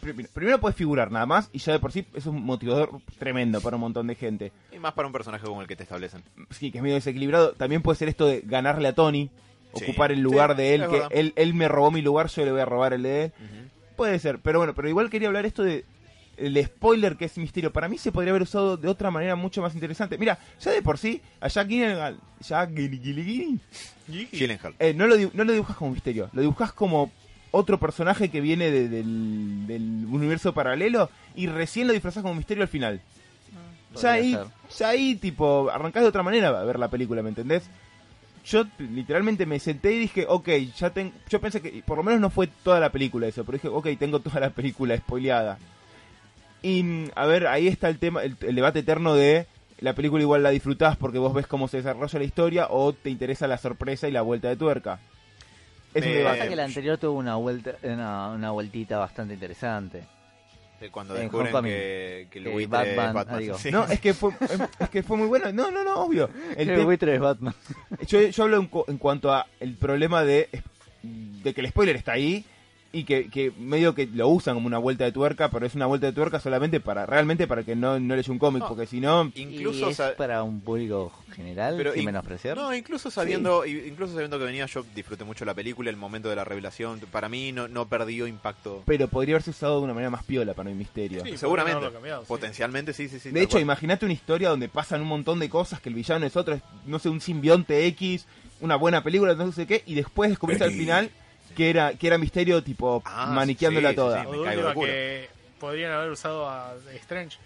[0.00, 3.60] pr- Primero puedes figurar nada más y ya de por sí es un motivador tremendo
[3.60, 4.50] para un montón de gente.
[4.72, 6.22] Y más para un personaje como el que te establecen.
[6.50, 7.52] Sí, que es medio desequilibrado.
[7.52, 9.28] También puede ser esto de ganarle a Tony,
[9.74, 9.84] Sí.
[9.84, 12.44] ocupar el lugar Sí, de él, es que él, él me robó mi lugar, yo
[12.44, 13.32] le voy a robar el de él.
[13.96, 15.84] Puede ser, pero bueno, pero igual quería hablar esto de
[16.36, 17.70] el spoiler que es misterio.
[17.70, 20.16] Para mí se podría haber usado de otra manera mucho más interesante.
[20.16, 25.44] Mira, ya de por sí, a Jack Gyllenhaal, Jack Gyllenhaal, eh, no, lo, di- no
[25.44, 27.12] lo dibujas como misterio, lo dibujas como
[27.50, 32.62] otro personaje que viene de- del, del universo paralelo y recién lo disfrazas como misterio
[32.62, 33.00] al final.
[33.00, 34.46] Ya Podría ahí, ser.
[34.78, 37.64] ya ahí, tipo, arrancás de otra manera a ver la película, ¿me entendés?
[38.44, 41.12] Yo literalmente me senté y dije, ok, ya tengo.
[41.28, 43.88] Yo pensé que por lo menos no fue toda la película eso, pero dije, ok,
[43.98, 45.58] tengo toda la película spoileada.
[46.62, 49.46] Y mm, a ver, ahí está el tema, el, el debate eterno de
[49.78, 53.08] la película igual la disfrutás porque vos ves cómo se desarrolla la historia o te
[53.10, 55.00] interesa la sorpresa y la vuelta de tuerca.
[55.94, 56.38] Es un Eh, debate.
[56.38, 60.04] Pasa que la anterior tuvo una vuelta, una, una vueltita bastante interesante.
[60.80, 61.72] De Cuando En descubren Homecoming.
[61.72, 63.36] que, que el Que buitre es Batman, Batman.
[63.36, 63.58] ah, digo.
[63.58, 63.70] Sí.
[63.70, 64.32] No, es que fue,
[64.80, 65.52] es que fue muy bueno.
[65.52, 66.30] No, no, no, obvio.
[66.56, 67.54] El El, buitre es Batman.
[68.06, 70.48] yo, yo hablo en, en cuanto a el problema de,
[71.02, 72.44] de que el spoiler está ahí
[72.92, 75.86] y que, que medio que lo usan como una vuelta de tuerca, pero es una
[75.86, 78.68] vuelta de tuerca solamente para realmente para que no, no leyó un cómic, No.
[78.68, 79.30] porque si no...
[79.36, 79.88] Incluso...
[79.88, 82.56] y es para un público general, Pero sin in- menospreciar.
[82.56, 86.34] No, incluso sabiendo, incluso sabiendo que venía, yo disfruté mucho la película, el momento de
[86.34, 86.98] la revelación.
[87.12, 88.82] Para mí no, no perdió impacto.
[88.86, 91.22] Pero podría haberse usado de una manera más piola para el misterio.
[91.24, 91.88] Sí, Seguramente.
[91.92, 92.24] cambiado.
[92.24, 93.30] Potencialmente, sí, sí, sí.
[93.30, 96.34] de hecho, imagínate una historia donde pasan un montón de cosas, que el villano es
[96.36, 98.26] otro, es, no sé, un simbionte X,
[98.60, 101.10] una buena película, no sé qué, y después descubriste al final
[101.56, 104.22] que era que era misterio tipo Ah, maniqueándola sí, toda.
[104.24, 104.30] sí.
[104.30, 105.28] Me caigo que
[105.58, 107.38] podrían haber usado a Strange.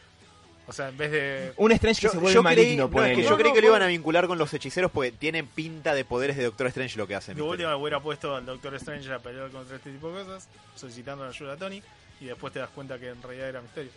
[0.66, 1.52] O sea, en vez de...
[1.58, 3.48] Un Strange que Yo, se vuelve yo creí, maligno, no, es que yo No, creí
[3.50, 6.44] no, que lo iban a vincular con los hechiceros porque tienen pinta de poderes de
[6.44, 7.36] Doctor Strange lo que hacen.
[7.36, 7.50] De ¿viste?
[7.50, 11.30] última hubiera puesto al Doctor Strange a pelear contra este tipo de cosas, solicitando la
[11.30, 11.82] ayuda a Tony,
[12.18, 13.90] y después te das cuenta que en realidad era Misterio.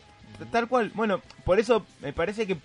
[0.52, 0.92] Tal cual.
[0.94, 2.58] Bueno, por eso me parece que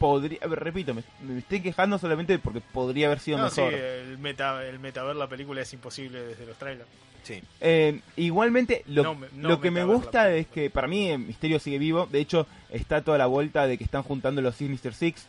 [0.00, 0.38] podría.
[0.42, 3.74] a ver, repito, me, me estoy quejando solamente porque podría haber sido No, sí, mejor.
[3.74, 6.88] el meta, el metaver la película es imposible desde los trailers.
[7.22, 7.40] Sí.
[7.60, 11.18] Eh, igualmente, lo, No me- no lo que me gusta es que para mí eh,
[11.18, 12.08] Misterio sigue vivo.
[12.10, 15.26] De hecho, está toda la vuelta de que están juntando los Sinister Six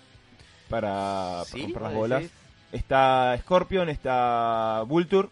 [0.69, 1.51] para, ¿Sí?
[1.51, 2.21] para romper las ¿Vos bolas.
[2.21, 2.35] decís?
[2.71, 5.27] Está Scorpion, está Vulture,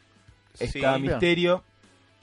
[0.55, 0.65] Sí.
[0.65, 1.63] está Misterio.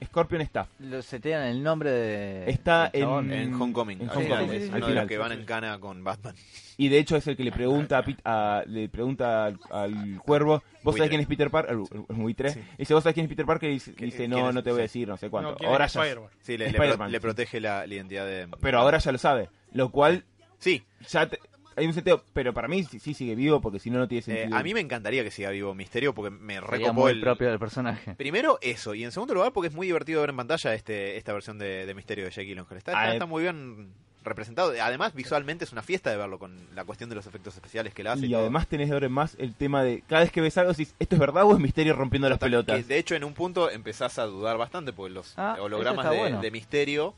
[0.05, 0.67] Scorpion está.
[0.79, 2.49] Lo setean el nombre de.
[2.49, 4.01] Está en- En Homecoming.
[4.01, 4.95] En al Homecoming, final, sí, es sí, uno al de final.
[5.03, 6.35] los que van en cana con Batman.
[6.77, 10.61] Y de hecho es el que le pregunta a, a- le pregunta al, al cuervo,
[10.83, 11.75] ¿vos sabés quién es Peter Parker?
[11.75, 12.51] El, buitre.
[12.51, 12.61] Sí.
[12.77, 13.69] Dice, ¿vos sabés quién es Peter Parker?
[13.69, 14.53] Y dice, ¿Qui- dice, quién no, es?
[14.55, 14.99] no te voy a Sí.
[14.99, 15.51] decir, no sé cuánto.
[15.51, 16.01] No, ¿quién ahora ya?
[16.41, 17.19] Sí, le, le, pro- le sí.
[17.19, 18.47] protege la, la identidad de...
[18.61, 19.49] pero ahora ya lo sabe.
[19.73, 20.23] Lo cual,
[20.59, 21.39] Sí, ya te-
[21.77, 24.19] hay un seteo, pero para mí sí, sí sigue vivo porque si no, no tiene
[24.19, 24.57] eh, sentido.
[24.57, 27.21] a mí me encantaría que siga vivo Misterio porque me recopó el...
[27.21, 28.15] propio del personaje.
[28.15, 31.31] Primero eso, y en segundo lugar porque es muy divertido ver en pantalla este esta
[31.33, 32.77] versión de, de Misterio de Jake Gyllenhaal.
[32.77, 33.91] Está, Ah, está, está muy bien
[34.23, 34.73] representado.
[34.81, 38.03] Además, visualmente es una fiesta de verlo con la cuestión de los efectos especiales que
[38.03, 38.25] le hace.
[38.25, 38.41] y todo.
[38.41, 40.93] además tenés de ahora en más el tema de cada vez que ves algo, decís,
[40.99, 42.75] ¿esto es verdad o es misterio rompiendo las pelotas?
[42.77, 46.17] que de hecho, en un punto empezás a dudar bastante porque los Ah, hologramas de,
[46.17, 46.41] bueno.
[46.41, 47.13] de Misterio.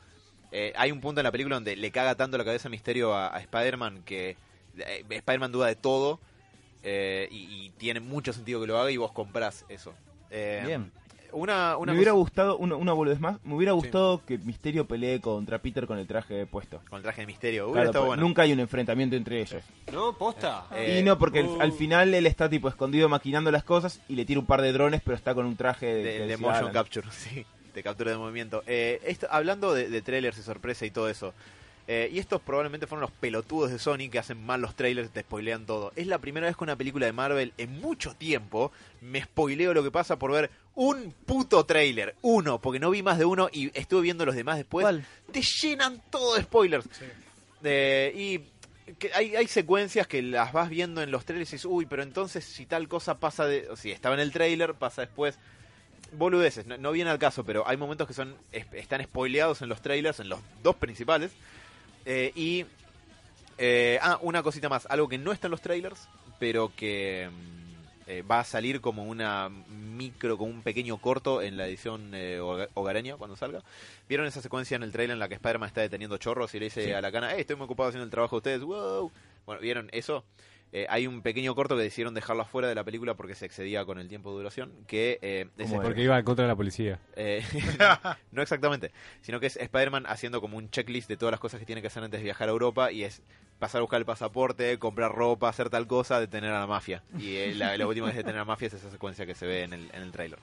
[0.51, 3.13] eh, hay un punto en la película donde le caga tanto la cabeza a Misterio
[3.15, 4.35] a, a Spider-Man que
[4.77, 6.19] Spider-Man duda de todo
[6.83, 9.93] eh, y, y tiene mucho sentido que lo haga y vos comprás eso.
[10.31, 10.91] Eh, Bien.
[11.31, 14.87] Una, una me hubiera cosa- gustado, una, una boludez más, me hubiera gustado que Misterio
[14.87, 16.81] pelee contra Peter con el traje puesto.
[16.89, 17.65] con el traje de misterio.
[17.65, 18.27] Hubiera Claro, estado porque bueno.
[18.27, 19.61] Nunca hay un enfrentamiento entre ellos.
[19.93, 20.17] ¿No?
[20.17, 20.65] ¿Posta?
[20.73, 21.61] Eh, y no, porque al- uh.
[21.61, 24.71] al final él está tipo escondido maquinando las cosas y le tira un par de
[24.73, 27.45] drones, pero está con un traje de, motion capture, sí,
[27.75, 28.63] de captura de movimiento.
[28.65, 31.35] Eh, esto- hablando de, de trailers y sorpresa y todo eso,
[31.91, 35.11] eh, y estos probablemente fueron los pelotudos de Sony que hacen mal los trailers y
[35.11, 35.91] te spoilean todo.
[35.95, 38.71] Es la primera vez que una película de Marvel en mucho tiempo
[39.01, 43.17] me spoileo lo que pasa por ver un puto trailer, uno, porque no vi más
[43.17, 44.83] de uno y estuve viendo los demás después.
[44.83, 45.03] ¿Cuál?
[45.31, 46.85] Te llenan todo de spoilers.
[46.91, 47.05] Sí.
[47.63, 51.65] Eh, y que hay, hay secuencias que las vas viendo en los trailers y dices,
[51.65, 53.67] uy, pero entonces si tal cosa pasa de...
[53.69, 55.39] O si estaba en el trailer, pasa después.
[56.11, 59.69] Boludeces, no, no viene al caso, pero hay momentos que son es- están spoileados en
[59.69, 61.31] los trailers, en los dos principales.
[62.05, 62.65] Eh, y...
[63.57, 66.07] eh, ah, una cosita más, algo que no está en los trailers,
[66.39, 71.57] pero que mm, eh, va a salir como una micro, como un pequeño corto en
[71.57, 73.61] la edición eh, hoga- hogareña cuando salga.
[74.07, 76.65] ¿Vieron esa secuencia en el trailer en la que Spider-Man está deteniendo chorros y le
[76.65, 76.91] dice Sí.
[76.91, 79.11] a la cana, "Eh, estoy muy ocupado haciendo el trabajo de ustedes, wow?
[79.45, 80.23] Bueno, ¿vieron eso?
[80.71, 83.85] Eh, hay un pequeño corto que decidieron dejarlo afuera de la película porque se excedía
[83.85, 86.55] con el tiempo de duración, que eh, es ¿Cómo Porque iba en contra de la
[86.55, 86.99] policía.
[87.15, 87.43] eh,
[88.31, 88.91] no exactamente,
[89.21, 91.87] sino que es Spider-Man haciendo como un checklist de todas las cosas que tiene que
[91.87, 93.21] hacer antes de viajar a Europa y es
[93.57, 97.03] pasar a buscar el pasaporte, comprar ropa, hacer tal cosa, detener a la mafia.
[97.17, 99.35] Y eh, la, la última vez de detener a la mafia es esa secuencia que
[99.35, 100.39] se ve en el, en el trailer,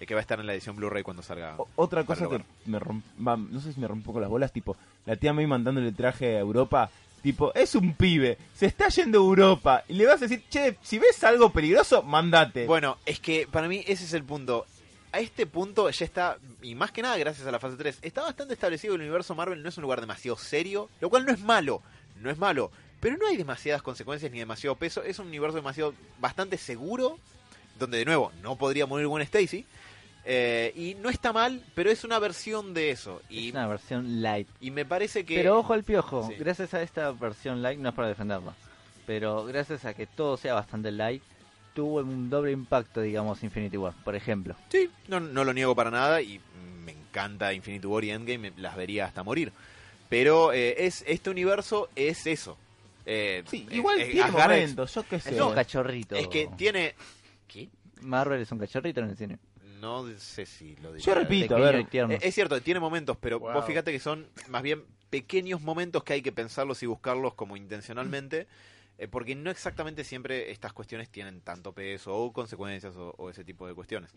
[0.00, 1.54] eh, que va a estar en la edición Blu-ray cuando salga.
[1.56, 4.28] O- Otra cosa que me romp, va, no sé si me rompe un poco las
[4.28, 4.76] bolas, tipo,
[5.06, 6.90] la tía May mandándole el traje a Europa,
[7.22, 10.76] tipo, es un pibe, se está yendo a Europa, y le vas a decir, che,
[10.82, 12.66] si ves algo peligroso, mandate.
[12.66, 14.66] Bueno, es que para mí ese es el punto.
[15.10, 18.22] A este punto ya está, y más que nada gracias a la fase 3, está
[18.22, 21.32] bastante establecido que el universo Marvel no es un lugar demasiado serio, lo cual no
[21.32, 21.82] es malo,
[22.20, 25.94] no es malo, pero no hay demasiadas consecuencias ni demasiado peso, es un universo demasiado
[26.18, 27.18] bastante seguro,
[27.78, 29.64] donde de nuevo no podría morir Gwen Stacy,
[30.30, 34.20] eh, y no está mal, pero es una versión de eso, y, Es una versión
[34.20, 34.46] light.
[34.60, 35.36] y me parece que...
[35.36, 36.34] Pero ojo al piojo, Sí.
[36.38, 38.52] gracias a esta versión light, no es para defenderla,
[39.06, 41.22] pero gracias a que todo sea bastante light,
[41.74, 44.54] tuvo un doble impacto, digamos, Infinity War, por ejemplo.
[44.68, 46.40] Sí, no, no lo niego para nada y
[46.84, 49.50] me encanta Infinity War y Endgame, me- las vería hasta morir.
[50.10, 52.58] Pero eh, es este universo es eso.
[53.06, 55.34] Eh, sí, igual tiene es- momentos, yo qué sé.
[55.34, 56.16] Es un cachorrito.
[56.16, 56.94] Es que tiene...
[57.46, 57.68] ¿Qué?
[58.02, 59.38] Marvel es un cachorrito en el cine.
[59.80, 61.06] No sé si lo diría.
[61.06, 61.86] Yo repito, a ver,
[62.20, 63.52] Es cierto, tiene momentos, pero Wow.
[63.54, 67.56] vos fíjate que son más bien pequeños momentos que hay que pensarlos y buscarlos como
[67.56, 68.46] intencionalmente,
[68.98, 73.44] eh, porque no exactamente siempre estas cuestiones tienen tanto peso o consecuencias o, o ese
[73.44, 74.10] tipo de cuestiones.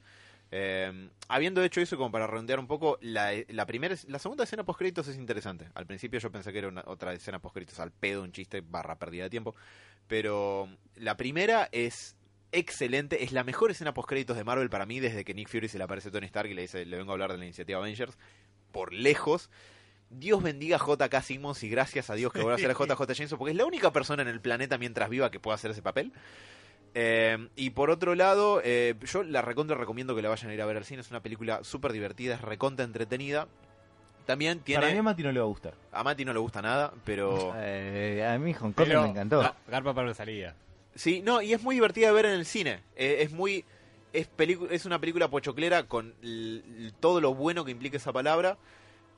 [0.53, 4.65] Eh, habiendo hecho eso, como para redondear un poco, la, la primera, la segunda escena
[4.65, 5.69] post créditos es interesante.
[5.75, 8.61] Al principio yo pensé que era una, otra escena post créditos al pedo, un chiste
[8.61, 9.55] barra pérdida de tiempo,
[10.07, 12.15] pero la primera es
[12.51, 15.67] excelente, es la mejor escena post créditos de Marvel para mí desde que Nick Fury
[15.67, 17.45] se le aparece a Tony Stark y le dice, le vengo a hablar de la
[17.45, 18.17] iniciativa Avengers,
[18.71, 19.49] por lejos.
[20.09, 23.13] Dios bendiga a JK Simmons y gracias a Dios que vuelva a ser a JJ
[23.13, 25.81] Jameson, porque es la única persona en el planeta mientras viva que pueda hacer ese
[25.81, 26.11] papel.
[26.93, 30.61] Eh, y por otro lado, eh, yo la recontra recomiendo que la vayan a ir
[30.61, 30.99] a ver al cine.
[31.01, 33.47] Es una película súper divertida, es recontra entretenida.
[34.25, 34.81] También tiene.
[34.81, 35.73] Para mí a Mati no le va a gustar.
[35.91, 37.53] A Mati no le gusta nada, pero.
[37.57, 39.41] Eh, a mí Hong Kong Pero me encantó.
[39.41, 40.55] ga- Garpa para una salida.
[40.95, 42.81] Sí, no, y es muy divertida de ver en el cine.
[42.95, 43.65] Eh, es muy.
[44.13, 44.29] Es,
[44.71, 46.13] es una película pochoclera con
[46.99, 48.57] todo lo bueno que implica esa palabra.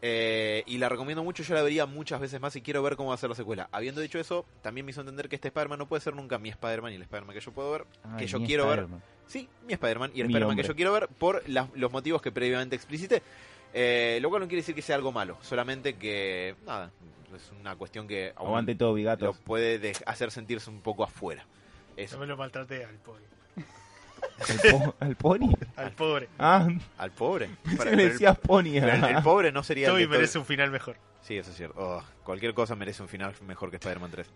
[0.06, 3.10] Eh, y la recomiendo mucho, yo la vería muchas veces más y quiero ver cómo
[3.10, 3.70] va a ser la secuela.
[3.72, 6.50] Habiendo dicho eso, también me hizo entender que este Spider-Man no puede ser nunca mi
[6.50, 8.86] Spider-Man y el Spider-Man que yo puedo ver, Ay, que yo quiero ver.
[9.28, 12.76] Sí, mi Spider-Man y el Spider-Man que yo quiero ver por los motivos que previamente
[12.76, 13.24] explicité.
[13.74, 16.92] Eh, lo cual no quiere decir que sea algo malo, solamente que, nada,
[17.34, 19.38] es una cuestión que aún Aguante todo, lo bigatos.
[19.40, 21.46] puede de- hacer sentirse un poco afuera.
[21.98, 23.24] Eso, Yo me lo maltraté al pobre.
[24.50, 25.54] ¿Al, po- al pony?
[25.76, 26.30] Al pobre.
[26.40, 26.68] Ah,
[26.98, 27.50] al pobre.
[27.78, 28.72] Para- que le el- decías pony.
[28.80, 30.96] pero el, el pobre no sería el Toby merece un final mejor.
[31.22, 31.76] Sí, eso es cierto.
[31.80, 34.28] Oh, cualquier cosa merece un final mejor que Spider-Man 3.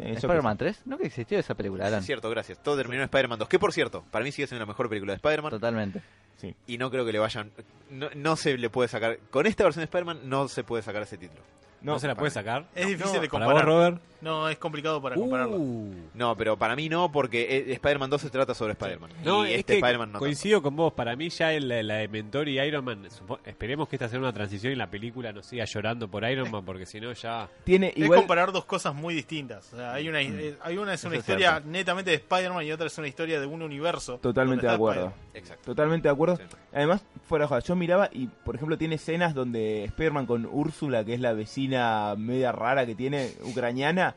[0.00, 0.82] Eh, yo ¿Spider-Man 3?
[0.84, 2.00] ¿No que existió esa película, Alan?
[2.00, 2.58] Es cierto, gracias.
[2.62, 3.48] Todo terminó en Spider-Man 2.
[3.48, 5.50] Que por cierto, para mí sigue siendo la mejor película de Spider-Man.
[5.50, 6.02] Totalmente.
[6.36, 6.54] Sí.
[6.66, 7.50] Y no creo que le vayan.
[7.88, 9.18] No, no se le puede sacar.
[9.30, 11.40] Con esta versión de Spider-Man no se puede sacar ese título.
[11.80, 12.66] ¿No, No, se la puede sacar?
[12.74, 13.64] Es difícil de ¿Para vos, comparar.
[13.64, 14.02] Robert?
[14.20, 15.56] No, es complicado para compararlo.
[15.56, 15.94] Uh.
[16.14, 19.10] No, pero para mí no, porque eh, Spider-Man 2 se trata sobre Spider-Man.
[19.24, 20.18] No, y es este que Spider-Man no.
[20.18, 20.92] coincido con vos.
[20.92, 23.06] Para mí ya la, la de Mentor y Iron Man,
[23.44, 26.64] esperemos que esta sea una transición y la película no siga llorando por Iron Man,
[26.64, 27.48] porque si no ya...
[27.64, 28.20] Tiene Es igual.
[28.20, 29.72] comparar dos cosas muy distintas.
[29.72, 32.72] O sea, hay una, eh, hay una es una Eso historia netamente de Spider-Man y
[32.72, 34.18] otra es una historia de un universo.
[34.18, 35.12] Totalmente de acuerdo.
[35.34, 35.64] Exacto.
[35.66, 36.36] Totalmente de acuerdo.
[36.36, 36.42] Sí.
[36.72, 41.04] Además, fuera de joda, yo miraba y, por ejemplo, tiene escenas donde Spider-Man con Úrsula,
[41.04, 44.14] que es la vecina media rara que tiene, ucraniana,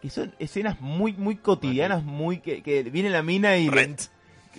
[0.00, 4.00] que son escenas muy muy cotidianas, muy que, que viene la mina y le- Rent.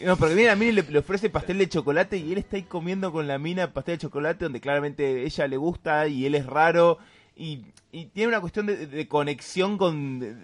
[0.06, 2.58] no, porque viene la mina y le, le ofrece pastel de chocolate y él está
[2.58, 6.36] ahí comiendo con la mina pastel de chocolate donde claramente ella le gusta y él
[6.36, 6.98] es raro
[7.36, 10.36] y, y tiene una cuestión de, de conexión con de-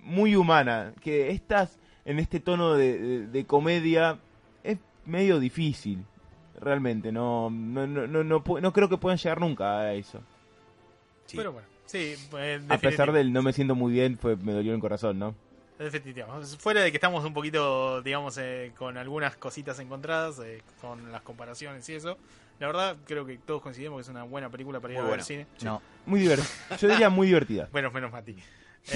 [0.00, 4.18] muy humana que estas en este tono de, de- de comedia
[4.64, 6.04] es medio difícil
[6.60, 10.20] realmente no no no no, no, no creo que puedan llegar nunca a eso
[11.26, 11.36] Sí.
[11.36, 12.14] Pero bueno, sí.
[12.38, 15.18] eh, a pesar del no me siento muy bien fue me dolió en el corazón
[15.18, 15.34] no
[15.78, 16.46] Definitivamente.
[16.58, 21.22] Fuera de que estamos un poquito, digamos, eh, con algunas cositas encontradas, eh, con las
[21.22, 22.18] comparaciones y eso.
[22.60, 25.10] La verdad, creo que todos coincidimos que es una buena película para ir Muy a
[25.10, 25.22] ver buena.
[25.22, 25.46] al cine.
[25.62, 28.36] No, muy divertida yo diría muy divertida Bueno, menos Mati.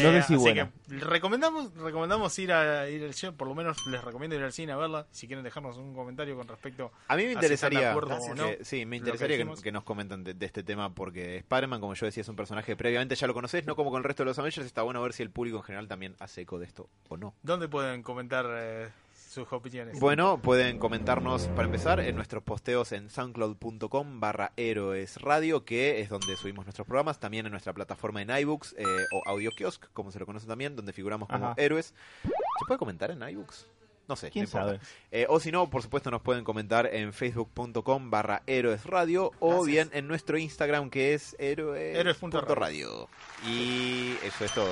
[0.03, 0.70] No sé si así buena.
[0.89, 4.53] que recomendamos, recomendamos ir a ir al yo por lo menos les recomiendo ir al
[4.53, 5.07] cine a verla.
[5.12, 8.34] Si quieren dejarnos un comentario con respecto A mí me si interesaría, de acuerdo o
[8.34, 11.37] que- no, sí, me que interesaría que, que nos comenten de, de este tema porque
[11.39, 13.99] Spider-Man, como yo decía, es un personaje que previamente ya lo conoces, no como con
[13.99, 16.43] el resto de los Avengers, está bueno ver si el público en general también hace
[16.43, 17.34] eco de esto o no.
[17.43, 18.89] dónde pueden comentar eh,
[19.37, 20.01] sus opiniones.
[20.01, 26.09] Bueno, pueden comentarnos para empezar en nuestros posteos en soundcloud.com barra héroes radio, que es
[26.09, 30.11] donde subimos nuestros programas, también en nuestra plataforma en iBooks eh, o Audio Kiosk, como
[30.11, 31.55] se lo conoce también, donde figuramos como Ajá.
[31.59, 31.95] héroes.
[32.22, 33.66] ¿Se puede comentar en iBooks?
[34.09, 34.66] No sé, quién no importa.
[34.66, 34.80] sabe
[35.11, 39.64] Eh, o si no, por supuesto, nos pueden comentar en facebook.com barra héroes radio o
[39.64, 43.09] bien en nuestro Instagram que es héroes Héroes punto punto radio.
[43.46, 44.68] Y eso es todo.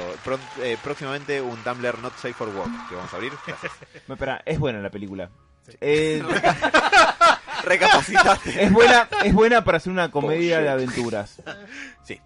[0.63, 3.33] Eh, próximamente un Tumblr Not Safe for Work que vamos a abrir.
[4.07, 5.31] No, espera, es buena la película
[5.67, 5.73] Sí.
[5.81, 6.23] Eh,
[7.65, 8.65] Recapacitate.
[8.65, 11.41] es buena es buena para hacer una comedia de aventuras
[12.07, 12.21] Sí.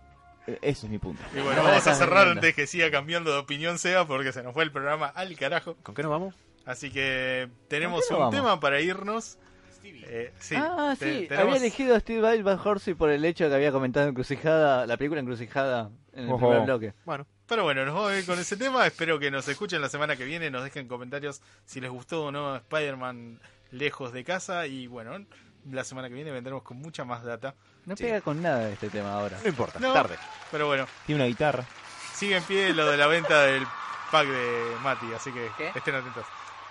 [0.49, 3.31] Eh, ese es mi punto Y bueno, No vamos a cerrar antes que siga cambiando
[3.31, 5.77] de opinión Seba porque se nos fue el programa al carajo.
[5.83, 6.35] ¿Con qué nos vamos?
[6.69, 8.35] Así que tenemos ¿Con qué un vamos?
[8.35, 9.39] tema para irnos.
[9.83, 13.25] Eh, sí, ah, te- sí, tenemos- había elegido a Steve Vai Van Horsey por el
[13.25, 16.49] hecho de que había comentado Encrucijada, la película Encrucijada en el Ojo.
[16.51, 16.93] primer bloque.
[17.05, 18.87] Bueno, Pero bueno, nos vamos a ir con ese tema.
[18.87, 20.51] Espero que nos escuchen la semana que viene.
[20.51, 23.41] Nos dejen comentarios si les gustó o no Spider-Man
[23.71, 24.67] lejos de casa.
[24.67, 25.25] Y bueno,
[25.71, 27.55] la semana que viene vendremos con mucha más data.
[27.87, 28.05] No Sí.
[28.05, 29.39] pega con nada este tema ahora.
[29.43, 29.95] no importa, No.
[29.95, 30.17] tarde.
[30.51, 31.65] Pero bueno, tiene una guitarra
[32.13, 33.65] sigue en pie lo de la venta del
[34.11, 35.07] pack de Mati.
[35.17, 35.69] Así que ¿Qué?
[35.75, 36.27] estén atentos.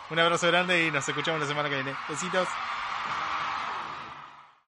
[0.10, 1.96] Un abrazo grande y nos escuchamos la semana que viene.
[2.08, 2.48] Besitos.